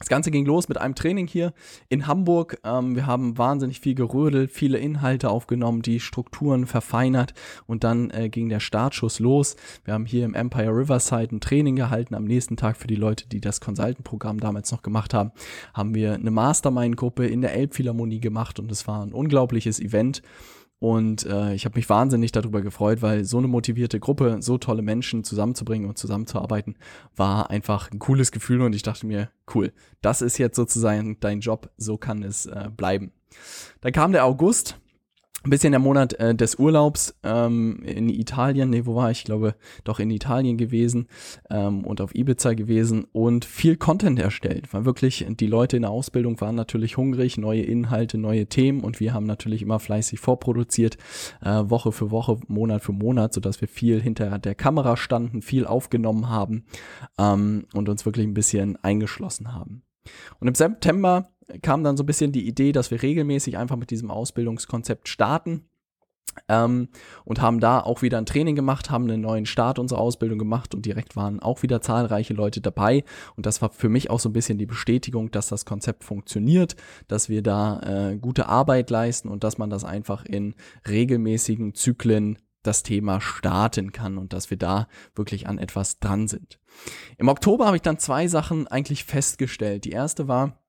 Das 0.00 0.08
Ganze 0.08 0.30
ging 0.30 0.46
los 0.46 0.70
mit 0.70 0.78
einem 0.78 0.94
Training 0.94 1.26
hier 1.26 1.52
in 1.90 2.06
Hamburg. 2.06 2.58
Ähm, 2.64 2.96
wir 2.96 3.06
haben 3.06 3.36
wahnsinnig 3.36 3.80
viel 3.80 3.94
gerödelt, 3.94 4.50
viele 4.50 4.78
Inhalte 4.78 5.28
aufgenommen, 5.28 5.82
die 5.82 6.00
Strukturen 6.00 6.66
verfeinert 6.66 7.34
und 7.66 7.84
dann 7.84 8.08
äh, 8.08 8.30
ging 8.30 8.48
der 8.48 8.60
Startschuss 8.60 9.18
los. 9.18 9.56
Wir 9.84 9.92
haben 9.92 10.06
hier 10.06 10.24
im 10.24 10.32
Empire 10.32 10.74
Riverside 10.74 11.36
ein 11.36 11.42
Training 11.42 11.76
gehalten. 11.76 12.14
Am 12.14 12.24
nächsten 12.24 12.56
Tag 12.56 12.78
für 12.78 12.86
die 12.86 12.96
Leute, 12.96 13.28
die 13.28 13.42
das 13.42 13.60
Consultant-Programm 13.60 14.40
damals 14.40 14.72
noch 14.72 14.80
gemacht 14.80 15.12
haben, 15.12 15.32
haben 15.74 15.94
wir 15.94 16.14
eine 16.14 16.30
Mastermind-Gruppe 16.30 17.26
in 17.26 17.42
der 17.42 17.52
Elbphilharmonie 17.52 18.20
gemacht 18.20 18.58
und 18.58 18.72
es 18.72 18.88
war 18.88 19.04
ein 19.04 19.12
unglaubliches 19.12 19.80
Event. 19.80 20.22
Und 20.80 21.26
äh, 21.26 21.52
ich 21.52 21.66
habe 21.66 21.78
mich 21.78 21.90
wahnsinnig 21.90 22.32
darüber 22.32 22.62
gefreut, 22.62 23.02
weil 23.02 23.24
so 23.24 23.36
eine 23.36 23.48
motivierte 23.48 24.00
Gruppe, 24.00 24.38
so 24.40 24.56
tolle 24.56 24.80
Menschen 24.80 25.24
zusammenzubringen 25.24 25.86
und 25.86 25.98
zusammenzuarbeiten, 25.98 26.76
war 27.14 27.50
einfach 27.50 27.92
ein 27.92 27.98
cooles 27.98 28.32
Gefühl 28.32 28.62
und 28.62 28.74
ich 28.74 28.82
dachte 28.82 29.06
mir, 29.06 29.30
cool, 29.54 29.72
das 30.00 30.22
ist 30.22 30.38
jetzt 30.38 30.56
sozusagen 30.56 31.20
dein 31.20 31.40
Job, 31.40 31.70
so 31.76 31.98
kann 31.98 32.22
es 32.22 32.46
äh, 32.46 32.70
bleiben. 32.74 33.12
Dann 33.82 33.92
kam 33.92 34.12
der 34.12 34.24
August 34.24 34.80
ein 35.44 35.50
bisschen 35.50 35.72
der 35.72 35.80
Monat 35.80 36.14
äh, 36.14 36.34
des 36.34 36.56
Urlaubs 36.56 37.14
ähm, 37.22 37.82
in 37.84 38.08
Italien, 38.08 38.70
nee, 38.70 38.84
wo 38.84 38.94
war 38.94 39.10
ich? 39.10 39.18
Ich 39.18 39.24
glaube, 39.24 39.54
doch 39.84 39.98
in 39.98 40.10
Italien 40.10 40.56
gewesen 40.56 41.08
ähm, 41.48 41.84
und 41.84 42.00
auf 42.00 42.14
Ibiza 42.14 42.54
gewesen 42.54 43.06
und 43.12 43.44
viel 43.44 43.76
Content 43.76 44.18
erstellt, 44.18 44.72
weil 44.72 44.84
wirklich 44.84 45.26
die 45.28 45.46
Leute 45.46 45.76
in 45.76 45.82
der 45.82 45.90
Ausbildung 45.90 46.40
waren 46.40 46.54
natürlich 46.54 46.96
hungrig, 46.96 47.38
neue 47.38 47.62
Inhalte, 47.62 48.18
neue 48.18 48.46
Themen 48.46 48.80
und 48.80 49.00
wir 49.00 49.14
haben 49.14 49.26
natürlich 49.26 49.62
immer 49.62 49.78
fleißig 49.78 50.20
vorproduziert, 50.20 50.98
äh, 51.42 51.62
Woche 51.64 51.92
für 51.92 52.10
Woche, 52.10 52.38
Monat 52.48 52.82
für 52.82 52.92
Monat, 52.92 53.32
sodass 53.32 53.60
wir 53.60 53.68
viel 53.68 54.00
hinter 54.00 54.38
der 54.38 54.54
Kamera 54.54 54.96
standen, 54.96 55.42
viel 55.42 55.66
aufgenommen 55.66 56.28
haben 56.28 56.64
ähm, 57.18 57.66
und 57.72 57.88
uns 57.88 58.04
wirklich 58.04 58.26
ein 58.26 58.34
bisschen 58.34 58.76
eingeschlossen 58.76 59.54
haben. 59.54 59.82
Und 60.38 60.48
im 60.48 60.54
September 60.54 61.30
kam 61.62 61.84
dann 61.84 61.96
so 61.96 62.02
ein 62.02 62.06
bisschen 62.06 62.32
die 62.32 62.46
Idee, 62.46 62.72
dass 62.72 62.90
wir 62.90 63.02
regelmäßig 63.02 63.56
einfach 63.56 63.76
mit 63.76 63.90
diesem 63.90 64.10
Ausbildungskonzept 64.10 65.08
starten 65.08 65.64
ähm, 66.48 66.88
und 67.24 67.40
haben 67.40 67.60
da 67.60 67.80
auch 67.80 68.02
wieder 68.02 68.18
ein 68.18 68.26
Training 68.26 68.54
gemacht, 68.54 68.90
haben 68.90 69.04
einen 69.04 69.20
neuen 69.20 69.46
Start 69.46 69.78
unserer 69.78 70.00
Ausbildung 70.00 70.38
gemacht 70.38 70.74
und 70.74 70.86
direkt 70.86 71.16
waren 71.16 71.40
auch 71.40 71.62
wieder 71.62 71.80
zahlreiche 71.80 72.34
Leute 72.34 72.60
dabei. 72.60 73.04
Und 73.36 73.46
das 73.46 73.62
war 73.62 73.70
für 73.70 73.88
mich 73.88 74.10
auch 74.10 74.20
so 74.20 74.28
ein 74.28 74.32
bisschen 74.32 74.58
die 74.58 74.66
Bestätigung, 74.66 75.30
dass 75.30 75.48
das 75.48 75.64
Konzept 75.64 76.04
funktioniert, 76.04 76.76
dass 77.08 77.28
wir 77.28 77.42
da 77.42 77.80
äh, 77.80 78.16
gute 78.16 78.48
Arbeit 78.48 78.90
leisten 78.90 79.28
und 79.28 79.44
dass 79.44 79.58
man 79.58 79.70
das 79.70 79.84
einfach 79.84 80.24
in 80.24 80.54
regelmäßigen 80.88 81.74
Zyklen 81.74 82.38
das 82.62 82.82
Thema 82.82 83.20
starten 83.20 83.90
kann 83.90 84.18
und 84.18 84.34
dass 84.34 84.50
wir 84.50 84.58
da 84.58 84.86
wirklich 85.14 85.48
an 85.48 85.58
etwas 85.58 85.98
dran 85.98 86.28
sind. 86.28 86.60
Im 87.16 87.28
Oktober 87.28 87.66
habe 87.66 87.76
ich 87.76 87.82
dann 87.82 87.98
zwei 87.98 88.28
Sachen 88.28 88.68
eigentlich 88.68 89.04
festgestellt. 89.04 89.86
Die 89.86 89.92
erste 89.92 90.28
war, 90.28 90.60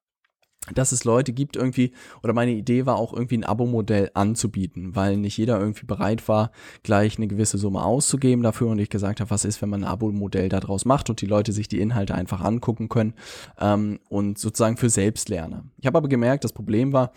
dass 0.74 0.92
es 0.92 1.04
Leute 1.06 1.34
gibt 1.34 1.56
irgendwie, 1.56 1.92
oder 2.22 2.34
meine 2.34 2.52
Idee 2.52 2.86
war 2.86 2.98
auch 2.98 3.14
irgendwie 3.14 3.38
ein 3.38 3.44
Abo-Modell 3.44 4.12
anzubieten, 4.14 4.96
weil 4.96 5.18
nicht 5.18 5.38
jeder 5.38 5.60
irgendwie 5.60 5.88
bereit 5.88 6.28
war, 6.28 6.52
gleich 6.84 7.18
eine 7.18 7.28
gewisse 7.28 7.58
Summe 7.58 7.84
auszugeben 7.84 8.44
dafür 8.44 8.68
und 8.68 8.78
ich 8.78 8.90
gesagt 8.90 9.22
habe, 9.22 9.32
was 9.32 9.44
ist, 9.44 9.62
wenn 9.62 9.70
man 9.70 9.84
ein 9.84 9.90
Abo-Modell 9.90 10.50
daraus 10.50 10.86
macht 10.86 11.10
und 11.10 11.20
die 11.22 11.26
Leute 11.26 11.52
sich 11.52 11.68
die 11.68 11.80
Inhalte 11.80 12.14
einfach 12.14 12.42
angucken 12.42 12.90
können 12.90 13.16
ähm, 13.60 14.00
und 14.10 14.38
sozusagen 14.38 14.78
für 14.78 14.90
Selbstlerner. 14.90 15.66
Ich 15.80 15.88
habe 15.88 15.98
aber 15.98 16.10
gemerkt, 16.10 16.44
das 16.44 16.54
Problem 16.54 16.94
war, 16.94 17.12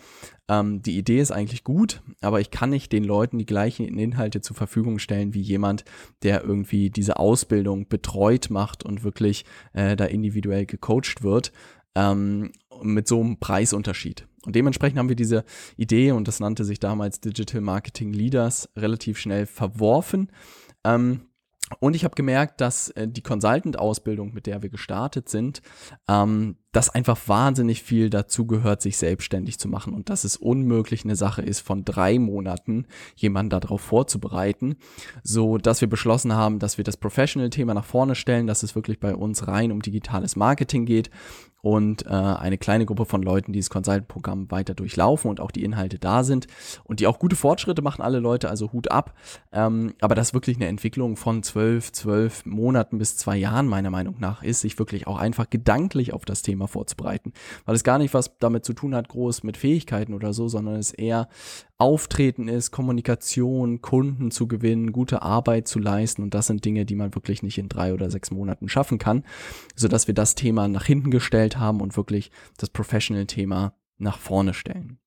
ähm, 0.47 0.81
die 0.81 0.97
Idee 0.97 1.19
ist 1.19 1.31
eigentlich 1.31 1.63
gut, 1.63 2.01
aber 2.21 2.39
ich 2.39 2.49
kann 2.49 2.71
nicht 2.71 2.91
den 2.91 3.03
Leuten 3.03 3.37
die 3.37 3.45
gleichen 3.45 3.87
Inhalte 3.97 4.41
zur 4.41 4.55
Verfügung 4.55 4.97
stellen 4.97 5.33
wie 5.33 5.41
jemand, 5.41 5.85
der 6.23 6.43
irgendwie 6.43 6.89
diese 6.89 7.17
Ausbildung 7.17 7.87
betreut 7.87 8.49
macht 8.49 8.83
und 8.83 9.03
wirklich 9.03 9.45
äh, 9.73 9.95
da 9.95 10.05
individuell 10.05 10.65
gecoacht 10.65 11.21
wird 11.21 11.51
ähm, 11.95 12.51
mit 12.81 13.07
so 13.07 13.21
einem 13.21 13.39
Preisunterschied. 13.39 14.27
Und 14.45 14.55
dementsprechend 14.55 14.99
haben 14.99 15.09
wir 15.09 15.15
diese 15.15 15.43
Idee, 15.75 16.11
und 16.11 16.27
das 16.27 16.39
nannte 16.39 16.65
sich 16.65 16.79
damals 16.79 17.19
Digital 17.19 17.61
Marketing 17.61 18.13
Leaders, 18.13 18.69
relativ 18.75 19.17
schnell 19.17 19.45
verworfen. 19.45 20.31
Ähm, 20.83 21.21
und 21.79 21.95
ich 21.95 22.03
habe 22.03 22.13
gemerkt, 22.15 22.61
dass 22.61 22.89
äh, 22.91 23.07
die 23.07 23.23
Consultant-Ausbildung, 23.23 24.33
mit 24.33 24.45
der 24.45 24.61
wir 24.61 24.69
gestartet 24.69 25.29
sind, 25.29 25.61
ähm, 26.07 26.57
dass 26.75 26.89
einfach 26.89 27.17
wahnsinnig 27.27 27.83
viel 27.83 28.09
dazu 28.09 28.45
gehört, 28.45 28.81
sich 28.81 28.97
selbstständig 28.97 29.57
zu 29.57 29.69
machen 29.69 29.93
und 29.93 30.09
dass 30.09 30.25
es 30.25 30.35
unmöglich 30.35 31.05
eine 31.05 31.15
Sache 31.15 31.41
ist, 31.41 31.61
von 31.61 31.85
drei 31.85 32.19
Monaten 32.19 32.85
jemanden 33.15 33.51
darauf 33.51 33.79
vorzubereiten, 33.79 34.75
so 35.23 35.57
dass 35.57 35.79
wir 35.79 35.89
beschlossen 35.89 36.33
haben, 36.33 36.59
dass 36.59 36.77
wir 36.77 36.83
das 36.83 36.97
Professional-Thema 36.97 37.73
nach 37.73 37.85
vorne 37.85 38.13
stellen, 38.13 38.45
dass 38.45 38.61
es 38.61 38.75
wirklich 38.75 38.99
bei 38.99 39.15
uns 39.15 39.47
rein 39.47 39.71
um 39.71 39.81
digitales 39.81 40.35
Marketing 40.35 40.85
geht 40.85 41.09
und 41.65 42.05
äh, 42.05 42.09
eine 42.09 42.59
kleine 42.59 42.85
Gruppe 42.85 43.05
von 43.05 43.23
Leuten, 43.23 43.51
die 43.51 43.57
das 43.57 43.71
Consultant-Programm 43.71 44.51
weiter 44.51 44.75
durchlaufen 44.75 45.31
und 45.31 45.39
auch 45.39 45.49
die 45.49 45.63
Inhalte 45.63 45.97
da 45.97 46.23
sind 46.23 46.45
und 46.83 46.99
die 46.99 47.07
auch 47.07 47.17
gute 47.17 47.35
Fortschritte 47.35 47.81
machen, 47.81 48.03
alle 48.03 48.19
Leute, 48.19 48.51
also 48.51 48.71
Hut 48.71 48.91
ab. 48.91 49.15
Ähm, 49.51 49.95
aber 49.99 50.13
das 50.13 50.35
wirklich 50.35 50.57
eine 50.57 50.67
Entwicklung 50.67 51.15
von 51.15 51.41
zwölf, 51.41 51.91
zwölf 51.91 52.45
Monaten 52.45 52.99
bis 52.99 53.17
zwei 53.17 53.35
Jahren 53.35 53.65
meiner 53.65 53.89
Meinung 53.89 54.17
nach 54.19 54.43
ist, 54.43 54.61
sich 54.61 54.77
wirklich 54.77 55.07
auch 55.07 55.17
einfach 55.17 55.49
gedanklich 55.49 56.13
auf 56.13 56.23
das 56.23 56.43
Thema 56.43 56.64
vorzubereiten. 56.67 57.33
Weil 57.65 57.75
es 57.75 57.83
gar 57.83 57.97
nicht 57.97 58.13
was 58.13 58.37
damit 58.39 58.65
zu 58.65 58.73
tun 58.73 58.95
hat, 58.95 59.09
groß 59.09 59.43
mit 59.43 59.57
Fähigkeiten 59.57 60.13
oder 60.13 60.33
so, 60.33 60.47
sondern 60.47 60.75
es 60.75 60.91
eher 60.91 61.27
Auftreten 61.77 62.47
ist, 62.47 62.71
Kommunikation, 62.71 63.81
Kunden 63.81 64.31
zu 64.31 64.47
gewinnen, 64.47 64.91
gute 64.91 65.21
Arbeit 65.21 65.67
zu 65.67 65.79
leisten. 65.79 66.23
Und 66.23 66.33
das 66.33 66.47
sind 66.47 66.63
Dinge, 66.63 66.85
die 66.85 66.95
man 66.95 67.13
wirklich 67.15 67.43
nicht 67.43 67.57
in 67.57 67.69
drei 67.69 67.93
oder 67.93 68.09
sechs 68.09 68.31
Monaten 68.31 68.69
schaffen 68.69 68.97
kann, 68.97 69.23
sodass 69.75 70.07
wir 70.07 70.13
das 70.13 70.35
Thema 70.35 70.67
nach 70.67 70.85
hinten 70.85 71.11
gestellt 71.11 71.57
haben 71.57 71.81
und 71.81 71.97
wirklich 71.97 72.31
das 72.57 72.69
Professional-Thema 72.69 73.73
nach 73.97 74.19
vorne 74.19 74.53
stellen. 74.53 74.99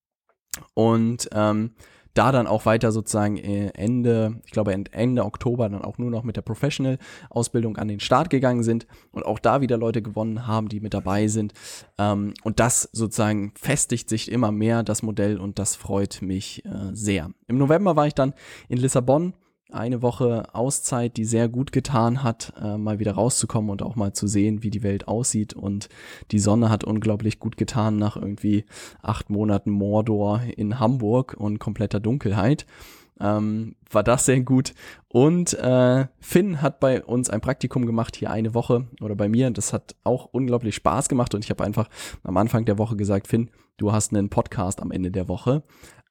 Und 0.75 1.29
ähm, 1.33 1.73
da 2.19 2.33
dann 2.33 2.49
auch 2.49 2.67
weiter 2.67 2.91
sozusagen 2.91 3.37
äh, 3.37 3.71
Ende, 3.75 4.41
ich 4.45 4.51
glaube 4.51 4.73
Ende 4.73 5.25
Oktober 5.25 5.69
dann 5.69 5.83
auch 5.83 5.99
nur 5.99 6.11
noch 6.11 6.25
mit 6.25 6.37
der 6.37 6.43
Professional-Ausbildung 6.43 7.77
an 7.77 7.87
den 7.87 8.01
Start 8.01 8.29
gegangen 8.29 8.65
sind 8.65 8.87
und 9.13 9.25
auch 9.25 9.39
da 9.39 9.61
wieder 9.61 9.77
Leute 9.77 10.03
gewonnen 10.03 10.47
haben, 10.47 10.69
die 10.69 10.81
mit 10.81 10.95
dabei 10.95 11.29
sind. 11.29 11.53
Ähm, 11.97 12.35
und 12.43 12.59
das 12.59 12.89
sozusagen 12.93 13.53
festigt 13.55 14.09
sich 14.09 14.33
immer 14.33 14.51
mehr, 14.51 14.83
das 14.83 15.03
Modell, 15.03 15.39
und 15.39 15.61
das 15.61 15.77
freut 15.77 16.21
mich 16.21 16.65
äh, 16.65 16.91
sehr. 16.93 17.31
Im 17.47 17.57
November 17.57 17.95
war 17.95 18.09
ich 18.09 18.15
dann 18.15 18.35
in 18.69 18.79
Lissabon 18.79 19.35
eine 19.71 20.03
Woche 20.03 20.55
Auszeit, 20.55 21.17
die 21.17 21.25
sehr 21.25 21.49
gut 21.49 21.73
getan 21.73 22.23
hat, 22.23 22.53
äh, 22.61 22.79
mal 22.79 22.99
wieder 22.99 23.13
rauszukommen 23.13 23.71
und 23.71 23.83
auch 23.83 23.97
mal 23.97 24.13
zu 24.13 24.27
sehen, 24.27 24.63
wie 24.63 24.71
die 24.71 24.83
Welt 24.83 25.09
aussieht. 25.09 25.53
Und 25.55 25.89
die 26.31 26.39
Sonne 26.39 26.71
hat 26.71 26.85
unglaublich 26.85 27.39
gut 27.39 27.57
getan 27.57 27.97
nach 27.97 28.17
irgendwie 28.17 28.65
acht 29.03 29.31
Monaten 29.31 29.71
Mordor 29.71 30.41
in 30.57 30.81
Hamburg 30.81 31.35
und 31.39 31.59
kompletter 31.59 32.01
Dunkelheit. 32.01 32.67
Ähm, 33.21 33.75
war 33.91 34.03
das 34.03 34.27
sehr 34.27 34.41
gut. 34.41 34.75
Und 35.09 35.55
äh, 35.55 36.07
Finn 36.21 36.63
hat 36.63 36.81
bei 36.81 37.03
uns 37.03 37.31
ein 37.31 37.41
Praktikum 37.41 37.87
gemacht, 37.87 38.17
hier 38.17 38.31
eine 38.31 38.55
Woche 38.55 38.87
oder 39.01 39.17
bei 39.17 39.29
mir. 39.29 39.51
Das 39.51 39.73
hat 39.73 39.97
auch 40.05 40.27
unglaublich 40.27 40.75
Spaß 40.75 41.09
gemacht 41.09 41.35
und 41.35 41.45
ich 41.45 41.51
habe 41.51 41.65
einfach 41.65 41.89
am 42.23 42.37
Anfang 42.37 42.65
der 42.65 42.79
Woche 42.79 42.97
gesagt, 42.97 43.27
Finn, 43.27 43.51
du 43.77 43.93
hast 43.93 44.13
einen 44.13 44.29
Podcast 44.29 44.81
am 44.81 44.91
Ende 44.91 45.11
der 45.11 45.29
Woche. 45.29 45.63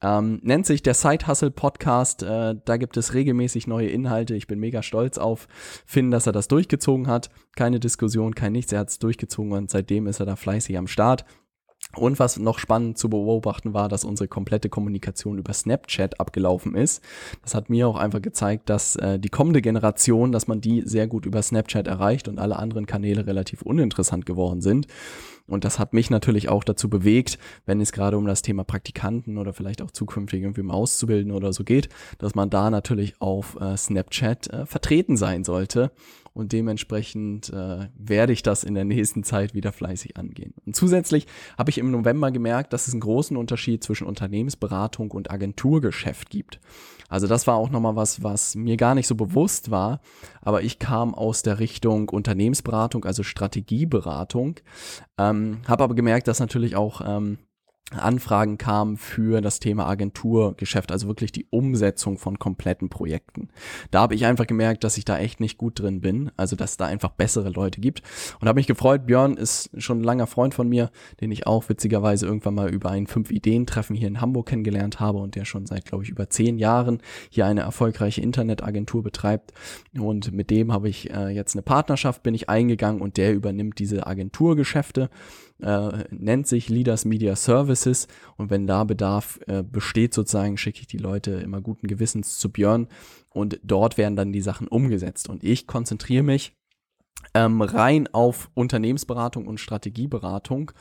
Ähm, 0.01 0.39
nennt 0.43 0.65
sich 0.65 0.83
der 0.83 0.93
Side 0.93 1.27
Hustle 1.27 1.49
Podcast. 1.49 2.21
Äh, 2.21 2.55
da 2.63 2.77
gibt 2.77 2.97
es 2.97 3.13
regelmäßig 3.13 3.65
neue 3.67 3.87
Inhalte. 3.87 4.35
Ich 4.35 4.47
bin 4.47 4.59
mega 4.59 4.83
stolz 4.83 5.17
auf 5.17 5.47
Finn, 5.85 6.11
dass 6.11 6.27
er 6.27 6.33
das 6.33 6.47
durchgezogen 6.47 7.07
hat. 7.07 7.29
Keine 7.55 7.79
Diskussion, 7.79 8.35
kein 8.35 8.51
nichts. 8.51 8.71
Er 8.71 8.79
hat 8.79 8.89
es 8.89 8.99
durchgezogen 8.99 9.53
und 9.53 9.71
seitdem 9.71 10.05
ist 10.07 10.19
er 10.19 10.27
da 10.27 10.35
fleißig 10.35 10.77
am 10.77 10.87
Start. 10.87 11.25
Und 11.95 12.19
was 12.19 12.37
noch 12.37 12.59
spannend 12.59 12.97
zu 12.97 13.09
beobachten 13.09 13.73
war, 13.73 13.87
dass 13.89 14.03
unsere 14.03 14.27
komplette 14.27 14.69
Kommunikation 14.69 15.37
über 15.37 15.53
Snapchat 15.53 16.19
abgelaufen 16.19 16.75
ist. 16.75 17.01
Das 17.41 17.55
hat 17.55 17.69
mir 17.69 17.87
auch 17.87 17.95
einfach 17.95 18.21
gezeigt, 18.21 18.69
dass 18.69 18.97
äh, 18.97 19.17
die 19.17 19.29
kommende 19.29 19.61
Generation, 19.61 20.31
dass 20.31 20.47
man 20.47 20.61
die 20.61 20.83
sehr 20.85 21.07
gut 21.07 21.25
über 21.25 21.41
Snapchat 21.41 21.87
erreicht 21.87 22.27
und 22.27 22.39
alle 22.39 22.57
anderen 22.57 22.85
Kanäle 22.85 23.25
relativ 23.25 23.61
uninteressant 23.61 24.25
geworden 24.25 24.61
sind. 24.61 24.87
Und 25.47 25.63
das 25.63 25.79
hat 25.79 25.93
mich 25.93 26.09
natürlich 26.09 26.49
auch 26.49 26.65
dazu 26.65 26.89
bewegt, 26.89 27.39
wenn 27.65 27.79
es 27.79 27.93
gerade 27.93 28.17
um 28.17 28.25
das 28.25 28.41
Thema 28.41 28.65
Praktikanten 28.65 29.37
oder 29.37 29.53
vielleicht 29.53 29.81
auch 29.81 29.91
zukünftig 29.91 30.41
irgendwie 30.41 30.61
im 30.61 30.71
Auszubilden 30.71 31.31
oder 31.31 31.53
so 31.53 31.63
geht, 31.63 31.87
dass 32.17 32.35
man 32.35 32.49
da 32.49 32.69
natürlich 32.69 33.15
auf 33.21 33.57
äh, 33.59 33.77
Snapchat 33.77 34.47
äh, 34.47 34.65
vertreten 34.65 35.15
sein 35.15 35.45
sollte 35.45 35.91
und 36.37 36.51
dementsprechend 36.51 37.49
äh, 37.49 37.87
werde 37.97 38.31
ich 38.31 38.43
das 38.43 38.63
in 38.63 38.75
der 38.75 38.85
nächsten 38.85 39.23
Zeit 39.23 39.55
wieder 39.55 39.71
fleißig 39.71 40.17
angehen. 40.17 40.53
Und 40.67 40.75
zusätzlich 40.75 41.25
habe 41.57 41.71
ich 41.71 41.79
im 41.79 41.89
November 41.89 42.29
gemerkt, 42.29 42.73
dass 42.73 42.87
es 42.87 42.93
einen 42.93 43.01
großen 43.01 43.35
Unterschied 43.35 43.83
zwischen 43.83 44.05
Unternehmensberatung 44.05 45.09
und 45.09 45.31
Agenturgeschäft 45.31 46.29
gibt. 46.29 46.59
Also 47.09 47.25
das 47.25 47.47
war 47.47 47.55
auch 47.55 47.71
nochmal 47.71 47.95
was, 47.95 48.21
was 48.21 48.53
mir 48.53 48.77
gar 48.77 48.93
nicht 48.93 49.07
so 49.07 49.15
bewusst 49.15 49.71
war, 49.71 49.99
aber 50.41 50.61
ich 50.61 50.77
kam 50.77 51.15
aus 51.15 51.41
der 51.41 51.57
Richtung 51.57 52.07
Unternehmensberatung, 52.09 53.05
also 53.05 53.23
Strategieberatung, 53.23 54.59
ähm, 55.17 55.61
habe 55.67 55.85
aber 55.85 55.95
gemerkt, 55.95 56.27
dass 56.27 56.39
natürlich 56.39 56.75
auch 56.75 57.01
ähm, 57.03 57.39
Anfragen 57.91 58.57
kamen 58.57 58.97
für 58.97 59.39
das 59.39 59.59
Thema 59.59 59.87
Agenturgeschäft, 59.87 60.91
also 60.91 61.07
wirklich 61.07 61.31
die 61.31 61.45
Umsetzung 61.51 62.17
von 62.17 62.37
kompletten 62.37 62.89
Projekten. 62.89 63.47
Da 63.91 64.01
habe 64.01 64.13
ich 64.13 64.25
einfach 64.25 64.45
gemerkt, 64.45 64.83
dass 64.83 64.97
ich 64.97 65.05
da 65.05 65.17
echt 65.17 65.39
nicht 65.39 65.57
gut 65.57 65.79
drin 65.79 66.01
bin, 66.01 66.29
also 66.35 66.57
dass 66.57 66.71
es 66.71 66.77
da 66.77 66.85
einfach 66.85 67.11
bessere 67.11 67.49
Leute 67.49 67.79
gibt 67.79 68.01
und 68.41 68.49
habe 68.49 68.57
mich 68.57 68.67
gefreut. 68.67 69.05
Björn 69.05 69.37
ist 69.37 69.69
schon 69.81 70.01
ein 70.01 70.03
langer 70.03 70.27
Freund 70.27 70.53
von 70.53 70.67
mir, 70.67 70.91
den 71.21 71.31
ich 71.31 71.47
auch 71.47 71.69
witzigerweise 71.69 72.25
irgendwann 72.25 72.55
mal 72.55 72.69
über 72.69 72.89
ein 72.89 73.07
Fünf-Ideen-Treffen 73.07 73.95
hier 73.95 74.09
in 74.09 74.19
Hamburg 74.19 74.47
kennengelernt 74.47 74.99
habe 74.99 75.19
und 75.19 75.35
der 75.35 75.45
schon 75.45 75.65
seit, 75.65 75.85
glaube 75.85 76.03
ich, 76.03 76.09
über 76.09 76.29
zehn 76.29 76.57
Jahren 76.57 77.01
hier 77.29 77.45
eine 77.45 77.61
erfolgreiche 77.61 78.19
Internetagentur 78.19 79.01
betreibt 79.01 79.53
und 79.97 80.33
mit 80.33 80.49
dem 80.49 80.73
habe 80.73 80.89
ich 80.89 81.09
äh, 81.09 81.29
jetzt 81.29 81.55
eine 81.55 81.61
Partnerschaft, 81.61 82.21
bin 82.21 82.33
ich 82.33 82.49
eingegangen 82.49 83.01
und 83.01 83.15
der 83.15 83.33
übernimmt 83.33 83.79
diese 83.79 84.07
Agenturgeschäfte 84.07 85.09
äh, 85.61 86.05
nennt 86.09 86.47
sich 86.47 86.69
Leaders 86.69 87.05
Media 87.05 87.35
Services. 87.35 88.07
Und 88.37 88.49
wenn 88.49 88.67
da 88.67 88.83
Bedarf 88.83 89.39
äh, 89.47 89.63
besteht 89.63 90.13
sozusagen, 90.13 90.57
schicke 90.57 90.81
ich 90.81 90.87
die 90.87 90.97
Leute 90.97 91.31
immer 91.31 91.61
guten 91.61 91.87
Gewissens 91.87 92.37
zu 92.37 92.51
Björn. 92.51 92.87
Und 93.29 93.59
dort 93.63 93.97
werden 93.97 94.15
dann 94.15 94.31
die 94.31 94.41
Sachen 94.41 94.67
umgesetzt. 94.67 95.29
Und 95.29 95.43
ich 95.43 95.67
konzentriere 95.67 96.23
mich 96.23 96.53
ähm, 97.33 97.61
rein 97.61 98.07
auf 98.07 98.49
Unternehmensberatung 98.53 99.47
und 99.47 99.59
Strategieberatung 99.59 100.71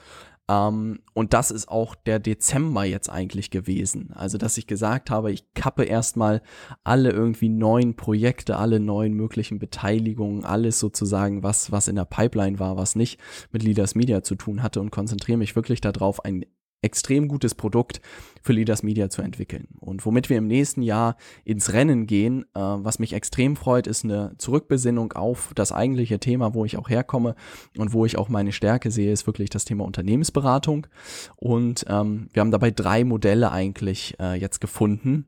ähm, 0.49 1.01
und 1.13 1.33
das 1.33 1.51
ist 1.51 1.69
auch 1.69 1.95
der 1.95 2.19
Dezember 2.19 2.85
jetzt 2.85 3.11
eigentlich 3.11 3.51
gewesen. 3.51 4.13
Also, 4.15 4.39
dass 4.39 4.59
ich 4.59 4.67
gesagt 4.67 5.11
habe, 5.11 5.33
ich 5.33 5.53
kappe 5.55 5.85
erstmal 5.85 6.43
alle 6.85 7.11
irgendwie 7.11 7.49
neuen 7.49 7.97
Projekte, 7.97 8.57
alle 8.57 8.79
neuen 8.79 9.15
möglichen 9.15 9.59
Beteiligungen, 9.59 10.45
alles 10.45 10.79
sozusagen, 10.79 11.43
was, 11.43 11.73
was 11.73 11.89
in 11.89 11.97
der 11.97 12.05
Pipeline 12.05 12.59
war, 12.61 12.77
was 12.77 12.95
nicht 12.95 13.21
mit 13.51 13.63
Leaders 13.63 13.95
Media 13.95 14.23
zu 14.23 14.37
tun 14.37 14.63
hatte 14.63 14.81
und 14.81 14.91
konzentriere 14.91 15.39
mich 15.39 15.57
wirklich 15.57 15.81
darauf, 15.81 16.25
ein 16.25 16.45
extrem 16.87 17.29
gutes 17.29 17.55
Produkt 17.55 18.01
für 18.43 18.53
Leaders 18.53 18.83
Media 18.83 19.11
zu 19.11 19.21
entwickeln. 19.21 19.67
Und 19.81 20.07
womit 20.07 20.31
wir 20.31 20.39
im 20.39 20.47
nächsten 20.47 20.81
Jahr 20.81 21.17
ins 21.45 21.73
Rennen 21.73 22.07
gehen, 22.07 22.45
äh, 22.55 22.61
was 22.61 22.99
mich 22.99 23.13
extrem 23.13 23.57
freut, 23.57 23.87
ist 23.87 24.05
eine 24.05 24.35
Zurückbesinnung 24.39 25.13
auf 25.13 25.53
das 25.55 25.73
eigentliche 25.73 26.21
Thema, 26.21 26.55
wo 26.55 26.65
ich 26.65 26.79
auch 26.79 26.89
herkomme 26.89 27.35
und 27.77 27.93
wo 27.93 28.07
ich 28.07 28.17
auch 28.17 28.29
meine 28.29 28.53
Stärke 28.53 28.91
sehe, 28.91 29.13
ist 29.13 29.27
wirklich 29.27 29.51
das 29.51 29.65
Thema 29.65 29.85
Unternehmensberatung. 29.85 30.87
Und 31.35 31.85
ähm, 31.89 32.29
wir 32.33 32.41
haben 32.41 32.53
dabei 32.53 32.71
drei 32.71 33.05
Modelle 33.05 33.51
eigentlich 33.51 34.15
äh, 34.21 34.35
jetzt 34.35 34.61
gefunden, 34.61 35.27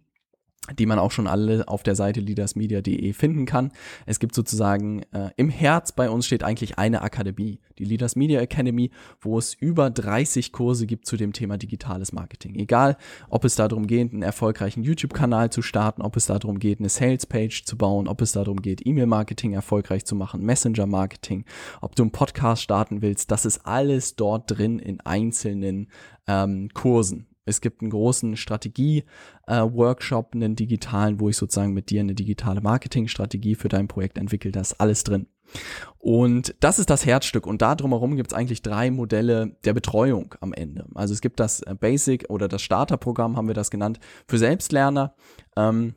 die 0.76 0.86
man 0.86 0.98
auch 0.98 1.10
schon 1.10 1.26
alle 1.26 1.66
auf 1.68 1.82
der 1.82 1.94
Seite 1.94 2.20
leadersmedia.de 2.20 3.12
finden 3.12 3.46
kann. 3.46 3.72
Es 4.06 4.18
gibt 4.18 4.34
sozusagen 4.34 5.02
äh, 5.12 5.30
im 5.36 5.48
Herz 5.48 5.92
bei 5.92 6.10
uns 6.10 6.26
steht 6.26 6.42
eigentlich 6.42 6.78
eine 6.78 7.02
Akademie, 7.02 7.60
die 7.78 7.84
Leaders 7.84 8.16
Media 8.16 8.40
Academy, 8.40 8.90
wo 9.20 9.38
es 9.38 9.54
über 9.54 9.90
30 9.90 10.52
Kurse 10.52 10.86
gibt 10.86 11.06
zu 11.06 11.16
dem 11.16 11.32
Thema 11.32 11.58
digitales 11.58 12.12
Marketing. 12.12 12.54
Egal, 12.56 12.96
ob 13.28 13.44
es 13.44 13.54
darum 13.54 13.86
geht, 13.86 14.12
einen 14.12 14.22
erfolgreichen 14.22 14.82
YouTube-Kanal 14.82 15.50
zu 15.50 15.62
starten, 15.62 16.02
ob 16.02 16.16
es 16.16 16.26
darum 16.26 16.58
geht, 16.58 16.80
eine 16.80 16.88
Sales-Page 16.88 17.64
zu 17.64 17.76
bauen, 17.76 18.08
ob 18.08 18.20
es 18.20 18.32
darum 18.32 18.60
geht, 18.60 18.86
E-Mail-Marketing 18.86 19.52
erfolgreich 19.52 20.04
zu 20.04 20.16
machen, 20.16 20.42
Messenger-Marketing, 20.42 21.44
ob 21.80 21.94
du 21.94 22.02
einen 22.02 22.12
Podcast 22.12 22.62
starten 22.62 23.02
willst, 23.02 23.30
das 23.30 23.44
ist 23.44 23.66
alles 23.66 24.16
dort 24.16 24.50
drin 24.50 24.78
in 24.78 25.00
einzelnen 25.00 25.88
ähm, 26.26 26.68
Kursen. 26.74 27.27
Es 27.48 27.60
gibt 27.60 27.80
einen 27.80 27.90
großen 27.90 28.36
Strategie-Workshop, 28.36 30.34
äh, 30.34 30.38
einen 30.38 30.56
digitalen, 30.56 31.18
wo 31.20 31.28
ich 31.28 31.36
sozusagen 31.36 31.72
mit 31.72 31.90
dir 31.90 32.00
eine 32.00 32.14
digitale 32.14 32.60
Marketingstrategie 32.60 33.54
für 33.54 33.68
dein 33.68 33.88
Projekt 33.88 34.18
entwickle. 34.18 34.52
Da 34.52 34.60
ist 34.60 34.80
alles 34.80 35.04
drin. 35.04 35.26
Und 35.98 36.54
das 36.60 36.78
ist 36.78 36.90
das 36.90 37.06
Herzstück. 37.06 37.46
Und 37.46 37.62
da 37.62 37.74
drumherum 37.74 38.16
gibt 38.16 38.32
es 38.32 38.38
eigentlich 38.38 38.62
drei 38.62 38.90
Modelle 38.90 39.56
der 39.64 39.72
Betreuung 39.72 40.34
am 40.40 40.52
Ende. 40.52 40.86
Also 40.94 41.14
es 41.14 41.20
gibt 41.20 41.40
das 41.40 41.62
äh, 41.62 41.74
Basic 41.74 42.26
oder 42.28 42.48
das 42.48 42.62
Starterprogramm, 42.62 43.36
haben 43.36 43.48
wir 43.48 43.54
das 43.54 43.70
genannt, 43.70 43.98
für 44.26 44.38
Selbstlerner. 44.38 45.14
Ähm, 45.56 45.94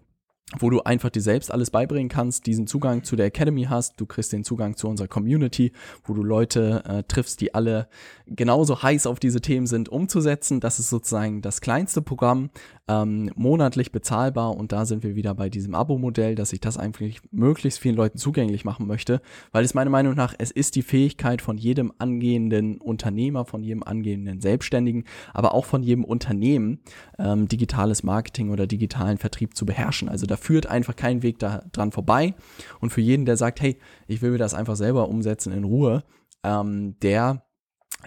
wo 0.59 0.69
du 0.69 0.81
einfach 0.81 1.09
dir 1.09 1.21
selbst 1.21 1.51
alles 1.51 1.69
beibringen 1.69 2.09
kannst, 2.09 2.45
diesen 2.45 2.67
Zugang 2.67 3.03
zu 3.03 3.15
der 3.15 3.27
Academy 3.27 3.63
hast, 3.63 3.99
du 3.99 4.05
kriegst 4.05 4.33
den 4.33 4.43
Zugang 4.43 4.75
zu 4.75 4.87
unserer 4.87 5.07
Community, 5.07 5.71
wo 6.03 6.13
du 6.13 6.23
Leute 6.23 6.83
äh, 6.85 7.03
triffst, 7.03 7.39
die 7.41 7.53
alle 7.53 7.87
genauso 8.27 8.81
heiß 8.81 9.07
auf 9.07 9.19
diese 9.19 9.41
Themen 9.41 9.67
sind, 9.67 9.89
umzusetzen. 9.89 10.59
Das 10.59 10.79
ist 10.79 10.89
sozusagen 10.89 11.41
das 11.41 11.61
kleinste 11.61 12.01
Programm, 12.01 12.49
ähm, 12.87 13.31
monatlich 13.35 13.91
bezahlbar 13.91 14.57
und 14.57 14.71
da 14.71 14.85
sind 14.85 15.03
wir 15.03 15.15
wieder 15.15 15.33
bei 15.33 15.49
diesem 15.49 15.75
Abo-Modell, 15.75 16.35
dass 16.35 16.51
ich 16.51 16.59
das 16.59 16.77
eigentlich 16.77 17.21
möglichst 17.31 17.79
vielen 17.79 17.95
Leuten 17.95 18.17
zugänglich 18.17 18.65
machen 18.65 18.87
möchte, 18.87 19.21
weil 19.51 19.63
es 19.63 19.73
meiner 19.73 19.89
Meinung 19.89 20.15
nach, 20.15 20.33
es 20.37 20.51
ist 20.51 20.75
die 20.75 20.81
Fähigkeit 20.81 21.41
von 21.41 21.57
jedem 21.57 21.93
angehenden 21.97 22.81
Unternehmer, 22.81 23.45
von 23.45 23.63
jedem 23.63 23.83
angehenden 23.83 24.41
Selbstständigen, 24.41 25.05
aber 25.33 25.53
auch 25.53 25.65
von 25.65 25.83
jedem 25.83 26.03
Unternehmen, 26.03 26.79
ähm, 27.17 27.47
digitales 27.47 28.03
Marketing 28.03 28.49
oder 28.49 28.67
digitalen 28.67 29.17
Vertrieb 29.17 29.55
zu 29.55 29.65
beherrschen. 29.65 30.09
Also 30.09 30.25
da 30.25 30.35
führt 30.41 30.67
einfach 30.67 30.95
kein 30.95 31.23
Weg 31.23 31.39
daran 31.39 31.91
vorbei. 31.91 32.33
Und 32.79 32.91
für 32.91 33.01
jeden, 33.01 33.25
der 33.25 33.37
sagt, 33.37 33.61
hey, 33.61 33.77
ich 34.07 34.21
will 34.21 34.31
mir 34.31 34.37
das 34.37 34.53
einfach 34.53 34.75
selber 34.75 35.07
umsetzen 35.07 35.53
in 35.53 35.63
Ruhe, 35.63 36.03
ähm, 36.43 36.99
der 37.01 37.43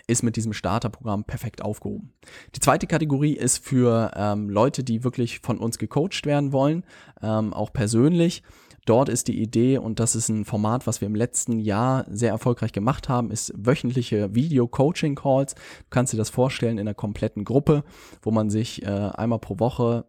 ist 0.06 0.22
mit 0.22 0.36
diesem 0.36 0.52
Starterprogramm 0.52 1.24
perfekt 1.24 1.62
aufgehoben. 1.62 2.12
Die 2.54 2.60
zweite 2.60 2.86
Kategorie 2.86 3.34
ist 3.34 3.58
für 3.58 4.10
ähm, 4.16 4.50
Leute, 4.50 4.82
die 4.82 5.04
wirklich 5.04 5.40
von 5.40 5.58
uns 5.58 5.78
gecoacht 5.78 6.26
werden 6.26 6.52
wollen, 6.52 6.84
ähm, 7.22 7.52
auch 7.52 7.72
persönlich. 7.72 8.42
Dort 8.86 9.08
ist 9.08 9.28
die 9.28 9.40
Idee, 9.40 9.78
und 9.78 9.98
das 9.98 10.14
ist 10.14 10.28
ein 10.28 10.44
Format, 10.44 10.86
was 10.86 11.00
wir 11.00 11.06
im 11.06 11.14
letzten 11.14 11.58
Jahr 11.58 12.04
sehr 12.10 12.30
erfolgreich 12.30 12.72
gemacht 12.72 13.08
haben, 13.08 13.30
ist 13.30 13.52
wöchentliche 13.56 14.34
Video-Coaching-Calls. 14.34 15.54
Du 15.54 15.60
kannst 15.88 16.12
dir 16.12 16.18
das 16.18 16.28
vorstellen 16.28 16.76
in 16.76 16.86
einer 16.86 16.94
kompletten 16.94 17.44
Gruppe, 17.44 17.84
wo 18.20 18.30
man 18.30 18.50
sich 18.50 18.82
äh, 18.82 18.88
einmal 18.88 19.38
pro 19.38 19.58
Woche 19.58 20.04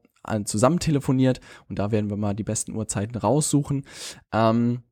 zusammen 0.46 0.80
telefoniert 0.80 1.40
und 1.70 1.80
da 1.80 1.92
werden 1.92 2.10
wir 2.10 2.18
mal 2.18 2.34
die 2.34 2.44
besten 2.44 2.76
Uhrzeiten 2.76 3.18
raussuchen. 3.18 3.86
Ähm, 4.34 4.84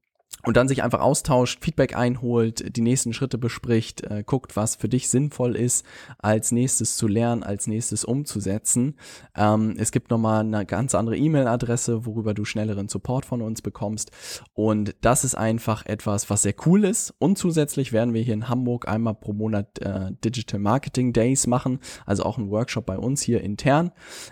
und 0.45 0.57
dann 0.57 0.67
sich 0.67 0.83
einfach 0.83 0.99
austauscht, 0.99 1.63
Feedback 1.63 1.95
einholt, 1.95 2.75
die 2.75 2.81
nächsten 2.81 3.13
Schritte 3.13 3.37
bespricht, 3.37 4.03
äh, 4.03 4.23
guckt, 4.25 4.55
was 4.55 4.75
für 4.75 4.89
dich 4.89 5.09
sinnvoll 5.09 5.55
ist, 5.55 5.85
als 6.17 6.51
nächstes 6.51 6.97
zu 6.97 7.07
lernen, 7.07 7.43
als 7.43 7.67
nächstes 7.67 8.03
umzusetzen. 8.03 8.95
Ähm, 9.37 9.75
es 9.77 9.91
gibt 9.91 10.11
nochmal 10.11 10.41
eine 10.41 10.65
ganz 10.65 10.95
andere 10.95 11.15
E-Mail-Adresse, 11.15 12.05
worüber 12.05 12.33
du 12.33 12.43
schnelleren 12.43 12.89
Support 12.89 13.25
von 13.25 13.41
uns 13.41 13.61
bekommst. 13.61 14.11
Und 14.53 14.95
das 14.99 15.23
ist 15.23 15.35
einfach 15.35 15.85
etwas, 15.85 16.29
was 16.29 16.41
sehr 16.41 16.55
cool 16.65 16.83
ist. 16.83 17.13
Und 17.19 17.37
zusätzlich 17.37 17.93
werden 17.93 18.13
wir 18.13 18.21
hier 18.21 18.33
in 18.33 18.49
Hamburg 18.49 18.87
einmal 18.87 19.15
pro 19.15 19.31
Monat 19.31 19.79
äh, 19.79 20.11
Digital 20.25 20.59
Marketing 20.59 21.13
Days 21.13 21.47
machen, 21.47 21.79
also 22.05 22.23
auch 22.23 22.37
ein 22.37 22.49
Workshop 22.49 22.85
bei 22.85 22.97
uns 22.97 23.21
hier 23.21 23.41
intern 23.41 23.91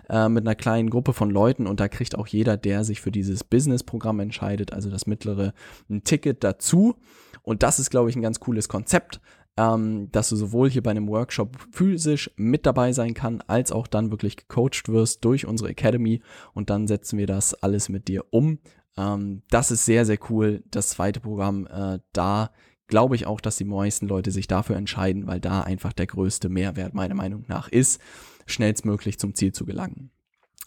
äh, 0.09 0.27
mit 0.27 0.45
einer 0.45 0.55
kleinen 0.55 0.89
Gruppe 0.89 1.13
von 1.13 1.29
Leuten. 1.29 1.67
Und 1.67 1.79
da 1.79 1.87
kriegt 1.87 2.17
auch 2.17 2.27
jeder, 2.27 2.57
der 2.57 2.83
sich 2.83 2.99
für 2.99 3.11
dieses 3.11 3.45
Business-Programm 3.45 4.19
entscheidet, 4.19 4.73
also 4.73 4.89
das 4.89 5.07
mittlere, 5.07 5.53
ein 5.91 6.03
Ticket 6.03 6.43
dazu. 6.43 6.95
Und 7.43 7.63
das 7.63 7.79
ist, 7.79 7.89
glaube 7.89 8.09
ich, 8.09 8.15
ein 8.15 8.21
ganz 8.21 8.39
cooles 8.39 8.69
Konzept, 8.69 9.19
ähm, 9.57 10.09
dass 10.11 10.29
du 10.29 10.35
sowohl 10.35 10.69
hier 10.69 10.83
bei 10.83 10.91
einem 10.91 11.07
Workshop 11.07 11.57
physisch 11.71 12.31
mit 12.35 12.65
dabei 12.65 12.93
sein 12.93 13.13
kann, 13.13 13.41
als 13.47 13.71
auch 13.71 13.87
dann 13.87 14.11
wirklich 14.11 14.37
gecoacht 14.37 14.89
wirst 14.89 15.25
durch 15.25 15.45
unsere 15.45 15.69
Academy. 15.69 16.21
Und 16.53 16.69
dann 16.69 16.87
setzen 16.87 17.17
wir 17.19 17.27
das 17.27 17.53
alles 17.53 17.89
mit 17.89 18.07
dir 18.07 18.25
um. 18.31 18.59
Ähm, 18.97 19.43
das 19.49 19.71
ist 19.71 19.85
sehr, 19.85 20.05
sehr 20.05 20.19
cool. 20.29 20.63
Das 20.69 20.89
zweite 20.89 21.19
Programm, 21.19 21.67
äh, 21.67 21.99
da 22.13 22.51
glaube 22.87 23.15
ich 23.15 23.25
auch, 23.25 23.41
dass 23.41 23.57
die 23.57 23.65
meisten 23.65 24.07
Leute 24.07 24.31
sich 24.31 24.47
dafür 24.47 24.75
entscheiden, 24.75 25.25
weil 25.25 25.39
da 25.39 25.61
einfach 25.61 25.93
der 25.93 26.07
größte 26.07 26.49
Mehrwert 26.49 26.93
meiner 26.93 27.15
Meinung 27.15 27.45
nach 27.47 27.69
ist, 27.69 28.01
schnellstmöglich 28.45 29.17
zum 29.17 29.33
Ziel 29.33 29.53
zu 29.53 29.65
gelangen. 29.65 30.11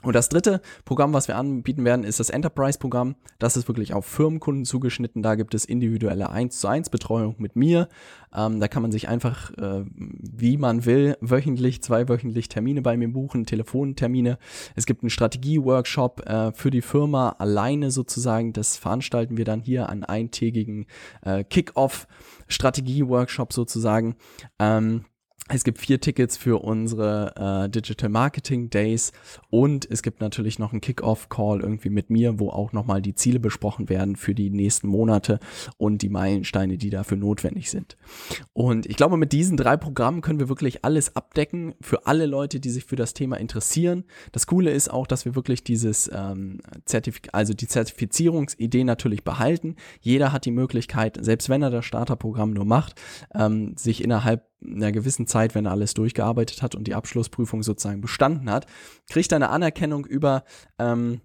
Und 0.05 0.14
das 0.14 0.29
dritte 0.29 0.61
Programm, 0.85 1.14
was 1.14 1.29
wir 1.29 1.37
anbieten 1.37 1.85
werden, 1.85 2.05
ist 2.05 2.21
das 2.21 2.31
Enterprise-Programm. 2.31 3.17
Das 3.38 3.57
ist 3.57 3.69
wirklich 3.69 3.95
auf 3.95 4.05
Firmenkunden 4.05 4.67
zugeschnitten. 4.67 5.23
Da 5.23 5.35
gibt 5.35 5.55
es 5.55 5.64
individuelle 5.64 6.29
1 6.31 6.61
zu 6.61 6.69
1 6.69 6.90
Betreuung 6.90 7.37
mit 7.38 7.57
mir. 7.57 7.88
Ähm, 8.35 8.61
da 8.61 8.69
kann 8.69 8.83
man 8.83 8.93
sich 8.93 9.09
einfach, 9.09 9.51
äh, 9.53 9.85
wie 9.87 10.59
man 10.59 10.85
will, 10.85 11.17
wöchentlich, 11.21 11.83
zweiwöchentlich 11.83 12.49
Termine 12.49 12.83
bei 12.83 12.99
mir 12.99 13.11
buchen, 13.11 13.47
Telefontermine. 13.47 14.38
Es 14.77 14.87
gibt 14.87 15.03
einen 15.03 15.11
Strategie-Workshop 15.11 16.29
äh, 16.29 16.53
für 16.53 16.71
die 16.71 16.83
Firma 16.83 17.31
alleine 17.38 17.90
sozusagen. 17.90 18.53
Das 18.53 18.77
veranstalten 18.77 19.38
wir 19.38 19.47
dann 19.47 19.61
hier 19.61 19.88
an 19.88 20.05
eintägigen 20.05 20.85
äh, 21.23 21.45
Kick-Off-Strategie-Workshop 21.45 23.55
sozusagen. 23.55 24.17
Ähm, 24.59 25.07
es 25.50 25.62
gibt 25.62 25.78
vier 25.78 26.00
Tickets 26.00 26.38
für 26.38 26.64
unsere 26.64 27.64
äh, 27.66 27.68
Digital 27.68 28.09
Marketing 28.09 28.70
Days 28.70 29.12
und 29.50 29.87
es 29.90 30.02
gibt 30.02 30.22
natürlich 30.22 30.59
noch 30.59 30.72
einen 30.72 30.80
Kick-Off-Call 30.80 31.61
irgendwie 31.61 31.90
mit 31.90 32.09
mir, 32.09 32.38
wo 32.38 32.48
auch 32.48 32.72
nochmal 32.72 33.02
die 33.02 33.14
Ziele 33.14 33.40
besprochen 33.40 33.90
werden 33.90 34.16
für 34.16 34.35
die 34.35 34.48
nächsten 34.48 34.88
Monate 34.88 35.40
und 35.76 36.00
die 36.00 36.09
Meilensteine, 36.09 36.78
die 36.78 36.88
dafür 36.88 37.18
notwendig 37.18 37.70
sind. 37.70 37.98
Und 38.54 38.87
ich 38.87 38.96
glaube, 38.96 39.18
mit 39.18 39.33
diesen 39.33 39.59
drei 39.59 39.76
Programmen 39.76 40.22
können 40.22 40.38
wir 40.38 40.48
wirklich 40.48 40.83
alles 40.83 41.14
abdecken 41.14 41.74
für 41.83 42.07
alle 42.07 42.24
Leute, 42.24 42.59
die 42.59 42.70
sich 42.70 42.87
für 42.87 42.96
das 42.96 43.12
Thema 43.12 43.37
interessieren. 43.37 44.04
Das 44.33 44.46
Coole 44.46 44.70
ist 44.70 44.90
auch, 44.90 45.07
dass 45.07 45.26
wir 45.26 45.35
wirklich 45.35 45.62
dieses 45.62 46.11
ähm, 46.14 46.61
Zertifik 46.87 47.28
also 47.33 47.52
die 47.52 47.68
Zertifizierungsidee 47.68 48.85
natürlich 48.85 49.24
behalten. 49.24 49.76
Jeder 50.00 50.33
hat 50.33 50.46
die 50.46 50.52
Möglichkeit, 50.52 51.18
selbst 51.20 51.50
wenn 51.50 51.61
er 51.61 51.70
das 51.70 51.85
Starterprogramm 51.85 52.54
nur 52.54 52.64
macht, 52.64 52.98
ähm, 53.35 53.76
sich 53.76 54.02
innerhalb 54.02 54.54
einer 54.64 54.93
gewissen 54.93 55.27
Zeit, 55.27 55.55
wenn 55.55 55.67
er 55.67 55.73
alles 55.73 55.95
durchgearbeitet 55.95 56.62
hat 56.62 56.75
und 56.75 56.87
die 56.87 56.95
Abschlussprüfung 56.95 57.62
sozusagen 57.62 58.01
bestanden 58.01 58.51
hat, 58.51 58.67
kriegt 59.09 59.33
er 59.33 59.37
eine 59.37 59.51
Anerkennung 59.51 60.07
über 60.07 60.45
ähm, 60.79 61.21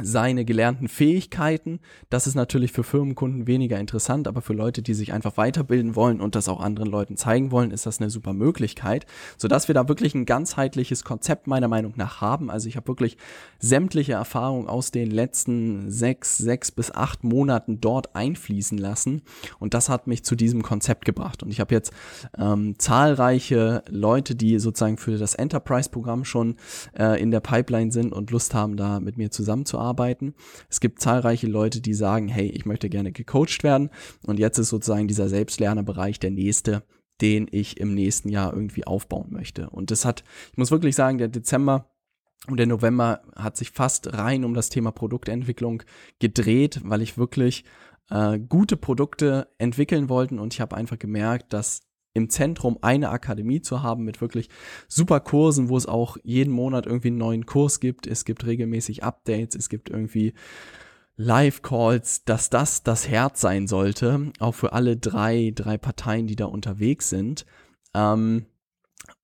seine 0.00 0.46
gelernten 0.46 0.88
Fähigkeiten. 0.88 1.78
Das 2.08 2.26
ist 2.26 2.34
natürlich 2.34 2.72
für 2.72 2.82
Firmenkunden 2.82 3.46
weniger 3.46 3.78
interessant, 3.78 4.26
aber 4.26 4.40
für 4.40 4.54
Leute, 4.54 4.80
die 4.80 4.94
sich 4.94 5.12
einfach 5.12 5.36
weiterbilden 5.36 5.94
wollen 5.94 6.20
und 6.22 6.34
das 6.34 6.48
auch 6.48 6.60
anderen 6.60 6.88
Leuten 6.88 7.18
zeigen 7.18 7.50
wollen, 7.50 7.70
ist 7.70 7.84
das 7.84 8.00
eine 8.00 8.08
super 8.08 8.32
Möglichkeit, 8.32 9.04
sodass 9.36 9.68
wir 9.68 9.74
da 9.74 9.88
wirklich 9.88 10.14
ein 10.14 10.24
ganzheitliches 10.24 11.04
Konzept 11.04 11.46
meiner 11.46 11.68
Meinung 11.68 11.92
nach 11.96 12.22
haben. 12.22 12.50
Also 12.50 12.68
ich 12.68 12.76
habe 12.76 12.88
wirklich 12.88 13.18
sämtliche 13.58 14.14
Erfahrungen 14.14 14.66
aus 14.66 14.92
den 14.92 15.10
letzten 15.10 15.90
sechs, 15.90 16.38
sechs 16.38 16.70
bis 16.70 16.90
acht 16.90 17.22
Monaten 17.22 17.80
dort 17.80 18.16
einfließen 18.16 18.78
lassen 18.78 19.22
und 19.58 19.74
das 19.74 19.90
hat 19.90 20.06
mich 20.06 20.24
zu 20.24 20.36
diesem 20.36 20.62
Konzept 20.62 21.04
gebracht. 21.04 21.42
Und 21.42 21.50
ich 21.50 21.60
habe 21.60 21.74
jetzt 21.74 21.92
ähm, 22.38 22.78
zahlreiche 22.78 23.82
Leute, 23.90 24.34
die 24.34 24.58
sozusagen 24.58 24.96
für 24.96 25.18
das 25.18 25.34
Enterprise-Programm 25.34 26.24
schon 26.24 26.56
äh, 26.98 27.20
in 27.20 27.30
der 27.30 27.40
Pipeline 27.40 27.92
sind 27.92 28.14
und 28.14 28.30
Lust 28.30 28.54
haben, 28.54 28.76
da 28.78 28.98
mit 28.98 29.18
mir 29.18 29.30
zusammenzuarbeiten 29.30 29.81
arbeiten. 29.82 30.34
Es 30.70 30.80
gibt 30.80 31.00
zahlreiche 31.00 31.46
Leute, 31.46 31.80
die 31.80 31.94
sagen, 31.94 32.28
hey, 32.28 32.46
ich 32.46 32.64
möchte 32.66 32.88
gerne 32.88 33.12
gecoacht 33.12 33.62
werden. 33.62 33.90
Und 34.26 34.38
jetzt 34.38 34.58
ist 34.58 34.68
sozusagen 34.68 35.08
dieser 35.08 35.28
Selbstlernerbereich 35.28 36.20
der 36.20 36.30
nächste, 36.30 36.84
den 37.20 37.46
ich 37.50 37.78
im 37.78 37.94
nächsten 37.94 38.28
Jahr 38.28 38.52
irgendwie 38.52 38.86
aufbauen 38.86 39.28
möchte. 39.30 39.70
Und 39.70 39.90
das 39.90 40.04
hat, 40.04 40.24
ich 40.50 40.58
muss 40.58 40.70
wirklich 40.70 40.96
sagen, 40.96 41.18
der 41.18 41.28
Dezember 41.28 41.88
und 42.48 42.56
der 42.56 42.66
November 42.66 43.22
hat 43.36 43.56
sich 43.56 43.70
fast 43.70 44.14
rein 44.14 44.44
um 44.44 44.54
das 44.54 44.68
Thema 44.68 44.90
Produktentwicklung 44.90 45.82
gedreht, 46.18 46.80
weil 46.84 47.02
ich 47.02 47.16
wirklich 47.16 47.64
äh, 48.10 48.38
gute 48.38 48.76
Produkte 48.76 49.48
entwickeln 49.58 50.08
wollte 50.08 50.40
und 50.40 50.52
ich 50.52 50.60
habe 50.60 50.76
einfach 50.76 50.98
gemerkt, 50.98 51.52
dass 51.52 51.82
im 52.14 52.28
Zentrum 52.28 52.78
eine 52.82 53.10
Akademie 53.10 53.62
zu 53.62 53.82
haben 53.82 54.04
mit 54.04 54.20
wirklich 54.20 54.48
super 54.88 55.20
Kursen, 55.20 55.68
wo 55.68 55.76
es 55.76 55.86
auch 55.86 56.16
jeden 56.22 56.52
Monat 56.52 56.86
irgendwie 56.86 57.08
einen 57.08 57.18
neuen 57.18 57.46
Kurs 57.46 57.80
gibt. 57.80 58.06
Es 58.06 58.24
gibt 58.24 58.46
regelmäßig 58.46 59.02
Updates, 59.02 59.54
es 59.54 59.68
gibt 59.68 59.88
irgendwie 59.88 60.34
Live-Calls, 61.16 62.24
dass 62.24 62.50
das 62.50 62.82
das 62.82 63.08
Herz 63.08 63.40
sein 63.40 63.66
sollte, 63.66 64.32
auch 64.40 64.54
für 64.54 64.72
alle 64.72 64.96
drei, 64.96 65.52
drei 65.54 65.78
Parteien, 65.78 66.26
die 66.26 66.36
da 66.36 66.46
unterwegs 66.46 67.08
sind. 67.08 67.46
Ähm, 67.94 68.46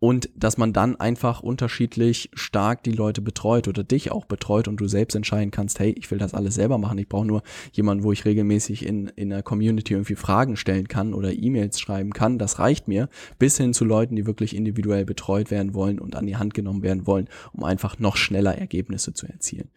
und 0.00 0.30
dass 0.36 0.58
man 0.58 0.72
dann 0.72 0.96
einfach 0.96 1.40
unterschiedlich 1.40 2.30
stark 2.34 2.84
die 2.84 2.92
Leute 2.92 3.20
betreut 3.20 3.66
oder 3.66 3.82
dich 3.82 4.12
auch 4.12 4.26
betreut 4.26 4.68
und 4.68 4.76
du 4.76 4.86
selbst 4.86 5.16
entscheiden 5.16 5.50
kannst, 5.50 5.80
hey, 5.80 5.90
ich 5.90 6.10
will 6.10 6.18
das 6.18 6.34
alles 6.34 6.54
selber 6.54 6.78
machen, 6.78 6.98
ich 6.98 7.08
brauche 7.08 7.26
nur 7.26 7.42
jemanden, 7.72 8.04
wo 8.04 8.12
ich 8.12 8.24
regelmäßig 8.24 8.86
in, 8.86 9.08
in 9.08 9.30
der 9.30 9.42
Community 9.42 9.94
irgendwie 9.94 10.14
Fragen 10.14 10.56
stellen 10.56 10.86
kann 10.86 11.14
oder 11.14 11.32
E-Mails 11.32 11.80
schreiben 11.80 12.12
kann, 12.12 12.38
das 12.38 12.60
reicht 12.60 12.86
mir, 12.86 13.08
bis 13.38 13.56
hin 13.56 13.74
zu 13.74 13.84
Leuten, 13.84 14.14
die 14.14 14.26
wirklich 14.26 14.54
individuell 14.54 15.04
betreut 15.04 15.50
werden 15.50 15.74
wollen 15.74 15.98
und 15.98 16.14
an 16.14 16.26
die 16.26 16.36
Hand 16.36 16.54
genommen 16.54 16.82
werden 16.82 17.06
wollen, 17.06 17.28
um 17.52 17.64
einfach 17.64 17.98
noch 17.98 18.16
schneller 18.16 18.56
Ergebnisse 18.56 19.14
zu 19.14 19.26
erzielen. 19.26 19.68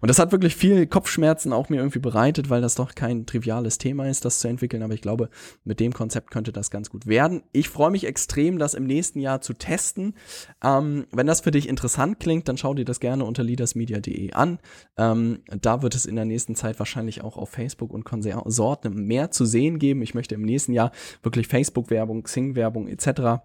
Und 0.00 0.08
das 0.08 0.20
hat 0.20 0.30
wirklich 0.30 0.54
viel 0.54 0.86
Kopfschmerzen 0.86 1.52
auch 1.52 1.68
mir 1.68 1.78
irgendwie 1.78 1.98
bereitet, 1.98 2.48
weil 2.48 2.60
das 2.60 2.76
doch 2.76 2.94
kein 2.94 3.26
triviales 3.26 3.78
Thema 3.78 4.08
ist, 4.08 4.24
das 4.24 4.38
zu 4.38 4.46
entwickeln, 4.46 4.84
aber 4.84 4.94
ich 4.94 5.02
glaube, 5.02 5.30
mit 5.64 5.80
dem 5.80 5.92
Konzept 5.92 6.30
könnte 6.30 6.52
das 6.52 6.70
ganz 6.70 6.90
gut 6.90 7.08
werden. 7.08 7.42
Ich 7.50 7.68
freue 7.68 7.90
mich 7.90 8.06
extrem, 8.06 8.60
das 8.60 8.74
im 8.74 8.84
nächsten 8.84 9.18
Jahr 9.18 9.40
zu 9.48 9.54
testen. 9.54 10.14
Ähm, 10.62 11.06
wenn 11.10 11.26
das 11.26 11.40
für 11.40 11.50
dich 11.50 11.68
interessant 11.68 12.20
klingt, 12.20 12.48
dann 12.48 12.58
schau 12.58 12.74
dir 12.74 12.84
das 12.84 13.00
gerne 13.00 13.24
unter 13.24 13.42
leadersmedia.de 13.42 14.32
an. 14.32 14.58
Ähm, 14.98 15.40
da 15.62 15.80
wird 15.80 15.94
es 15.94 16.04
in 16.04 16.16
der 16.16 16.26
nächsten 16.26 16.54
Zeit 16.54 16.78
wahrscheinlich 16.78 17.24
auch 17.24 17.38
auf 17.38 17.48
Facebook 17.48 17.94
und 17.94 18.04
Konsorten 18.04 19.06
mehr 19.06 19.30
zu 19.30 19.46
sehen 19.46 19.78
geben. 19.78 20.02
Ich 20.02 20.14
möchte 20.14 20.34
im 20.34 20.42
nächsten 20.42 20.74
Jahr 20.74 20.92
wirklich 21.22 21.48
Facebook-Werbung, 21.48 22.24
Xing-Werbung 22.24 22.88
etc 22.88 23.40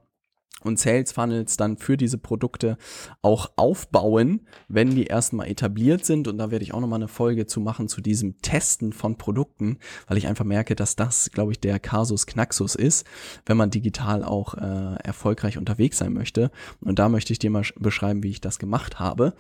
und 0.64 0.80
Sales 0.80 1.12
Funnels 1.12 1.58
dann 1.58 1.78
für 1.78 1.98
diese 1.98 2.18
Produkte 2.18 2.78
auch 3.22 3.52
aufbauen, 3.56 4.48
wenn 4.68 4.96
die 4.96 5.06
erstmal 5.06 5.48
etabliert 5.48 6.06
sind. 6.06 6.28
Und 6.28 6.38
da 6.38 6.52
werde 6.52 6.64
ich 6.64 6.74
auch 6.74 6.80
nochmal 6.80 7.00
eine 7.00 7.08
Folge 7.08 7.46
zu 7.46 7.60
machen 7.60 7.88
zu 7.88 8.02
diesem 8.02 8.42
Testen 8.42 8.94
von 8.94 9.18
Produkten, 9.18 9.78
weil 10.08 10.18
ich 10.18 10.28
einfach 10.28 10.46
merke, 10.46 10.76
dass 10.76 10.96
das, 10.96 11.32
glaube 11.32 11.52
ich, 11.52 11.60
der 11.60 11.80
Kasus 11.80 12.26
Knaxus 12.26 12.76
ist, 12.76 13.06
wenn 13.46 13.58
man 13.58 13.70
digital 13.70 14.24
auch 14.24 14.56
äh, 14.56 14.96
erfolgreich 15.04 15.58
unterwegs 15.58 15.98
sein 15.98 16.14
möchte. 16.14 16.52
Und 16.82 17.00
da 17.00 17.10
möchte 17.10 17.34
ich 17.34 17.40
dir 17.40 17.50
mal 17.50 17.64
beschreiben, 17.78 18.24
wie 18.24 18.30
ich 18.30 18.42
das 18.42 18.60
gemacht 18.60 19.00
habe. 19.00 19.34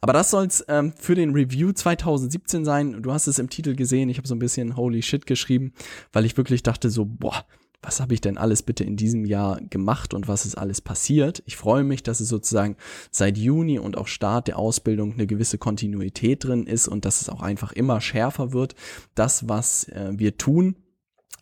Aber 0.00 0.12
das 0.12 0.30
soll 0.30 0.46
es 0.46 0.64
ähm, 0.68 0.92
für 0.96 1.14
den 1.14 1.32
Review 1.32 1.72
2017 1.72 2.64
sein. 2.64 3.02
Du 3.02 3.12
hast 3.12 3.26
es 3.26 3.38
im 3.38 3.50
Titel 3.50 3.74
gesehen. 3.74 4.08
Ich 4.08 4.18
habe 4.18 4.28
so 4.28 4.34
ein 4.34 4.40
bisschen 4.40 4.76
Holy 4.76 5.02
Shit 5.02 5.26
geschrieben, 5.26 5.72
weil 6.12 6.24
ich 6.24 6.36
wirklich 6.36 6.62
dachte 6.62 6.90
so, 6.90 7.04
boah, 7.04 7.44
was 7.82 8.00
habe 8.00 8.14
ich 8.14 8.20
denn 8.20 8.38
alles 8.38 8.62
bitte 8.62 8.84
in 8.84 8.96
diesem 8.96 9.24
Jahr 9.24 9.60
gemacht 9.60 10.14
und 10.14 10.28
was 10.28 10.44
ist 10.44 10.56
alles 10.56 10.80
passiert. 10.80 11.42
Ich 11.46 11.56
freue 11.56 11.84
mich, 11.84 12.02
dass 12.02 12.20
es 12.20 12.28
sozusagen 12.28 12.76
seit 13.10 13.38
Juni 13.38 13.78
und 13.78 13.96
auch 13.96 14.08
Start 14.08 14.48
der 14.48 14.58
Ausbildung 14.58 15.12
eine 15.12 15.26
gewisse 15.26 15.58
Kontinuität 15.58 16.44
drin 16.44 16.66
ist 16.66 16.88
und 16.88 17.04
dass 17.04 17.20
es 17.20 17.28
auch 17.28 17.42
einfach 17.42 17.72
immer 17.72 18.00
schärfer 18.00 18.52
wird, 18.52 18.74
das, 19.14 19.48
was 19.48 19.88
äh, 19.88 20.12
wir 20.16 20.36
tun. 20.36 20.76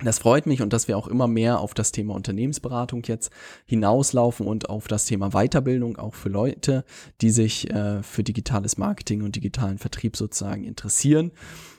Das 0.03 0.19
freut 0.19 0.47
mich 0.47 0.61
und 0.61 0.73
dass 0.73 0.89
wir 0.89 0.99
auch 0.99 1.07
immer 1.07 1.29
mehr 1.29 1.61
auf 1.61 1.73
das 1.73 1.93
Thema 1.93 2.15
Unternehmensberatung 2.15 3.05
jetzt 3.05 3.31
hinauslaufen 3.65 4.47
und 4.47 4.69
auf 4.69 4.89
das 4.89 5.05
Thema 5.05 5.31
Weiterbildung 5.31 5.97
auch 5.99 6.15
für 6.15 6.29
Leute, 6.29 6.85
die 7.21 7.31
sich 7.31 7.71
äh, 7.71 8.03
für 8.03 8.25
digitales 8.25 8.77
Marketing 8.77 9.23
und 9.23 9.37
digitalen 9.37 9.79
Vertrieb 9.79 10.17
sozusagen 10.17 10.65
interessieren. 10.65 11.31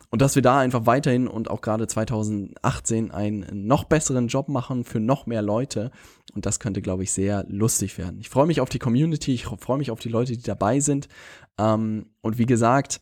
Und 0.09 0.21
dass 0.21 0.35
wir 0.35 0.41
da 0.41 0.59
einfach 0.59 0.85
weiterhin 0.85 1.27
und 1.27 1.49
auch 1.49 1.61
gerade 1.61 1.87
2018 1.87 3.11
einen 3.11 3.67
noch 3.67 3.85
besseren 3.85 4.27
Job 4.27 4.49
machen 4.49 4.83
für 4.83 4.99
noch 4.99 5.25
mehr 5.25 5.41
Leute. 5.41 5.91
Und 6.33 6.45
das 6.45 6.59
könnte, 6.59 6.81
glaube 6.81 7.03
ich, 7.03 7.11
sehr 7.11 7.45
lustig 7.47 7.97
werden. 7.97 8.19
Ich 8.19 8.29
freue 8.29 8.45
mich 8.45 8.61
auf 8.61 8.69
die 8.69 8.79
Community, 8.79 9.33
ich 9.33 9.45
freue 9.45 9.77
mich 9.77 9.91
auf 9.91 9.99
die 9.99 10.09
Leute, 10.09 10.33
die 10.33 10.43
dabei 10.43 10.79
sind. 10.79 11.07
Ähm, 11.57 12.07
und 12.21 12.37
wie 12.37 12.45
gesagt, 12.45 13.01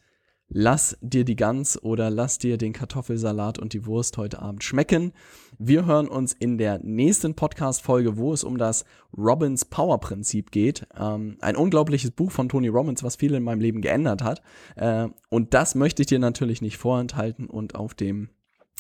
lass 0.54 0.98
dir 1.02 1.26
die 1.26 1.36
Gans 1.36 1.82
oder 1.82 2.10
lass 2.10 2.38
dir 2.38 2.58
den 2.58 2.74
Kartoffelsalat 2.74 3.60
und 3.60 3.74
die 3.74 3.86
Wurst 3.86 4.18
heute 4.18 4.40
Abend 4.40 4.64
schmecken. 4.64 5.12
Wir 5.58 5.86
hören 5.86 6.08
uns 6.08 6.34
in 6.34 6.58
der 6.58 6.80
nächsten 6.80 7.36
Podcast-Folge, 7.36 8.18
wo 8.18 8.34
es 8.34 8.44
um 8.44 8.58
das 8.58 8.86
Robbins 9.18 9.66
Power 9.66 10.00
Prinzip 10.00 10.52
geht. 10.52 10.88
Ähm, 10.98 11.38
ein 11.42 11.56
unglaubliches 11.56 12.12
Buch 12.12 12.32
von 12.32 12.50
Tony 12.50 12.68
Robbins, 12.68 13.04
was 13.04 13.16
viel 13.16 13.34
in 13.34 13.44
meinem 13.44 13.60
Leben 13.60 13.82
geändert 13.82 14.24
hat. 14.24 14.42
Äh, 14.76 15.10
und 15.30 15.54
das 15.54 15.76
möchte 15.76 16.04
ich 16.04 16.08
dir 16.08 16.20
natürlich 16.20 16.62
nicht 16.62 16.78
vorenthalten 16.78 17.48
und 17.48 17.76
auf 17.76 17.94
dem 17.94 18.30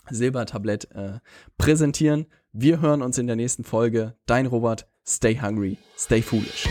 Silbertablett 0.09 0.91
äh, 0.91 1.19
präsentieren. 1.57 2.27
Wir 2.51 2.81
hören 2.81 3.01
uns 3.01 3.17
in 3.17 3.27
der 3.27 3.35
nächsten 3.35 3.63
Folge. 3.63 4.15
Dein 4.25 4.45
Robert, 4.45 4.87
stay 5.05 5.39
hungry, 5.39 5.77
stay 5.97 6.21
foolish. 6.21 6.67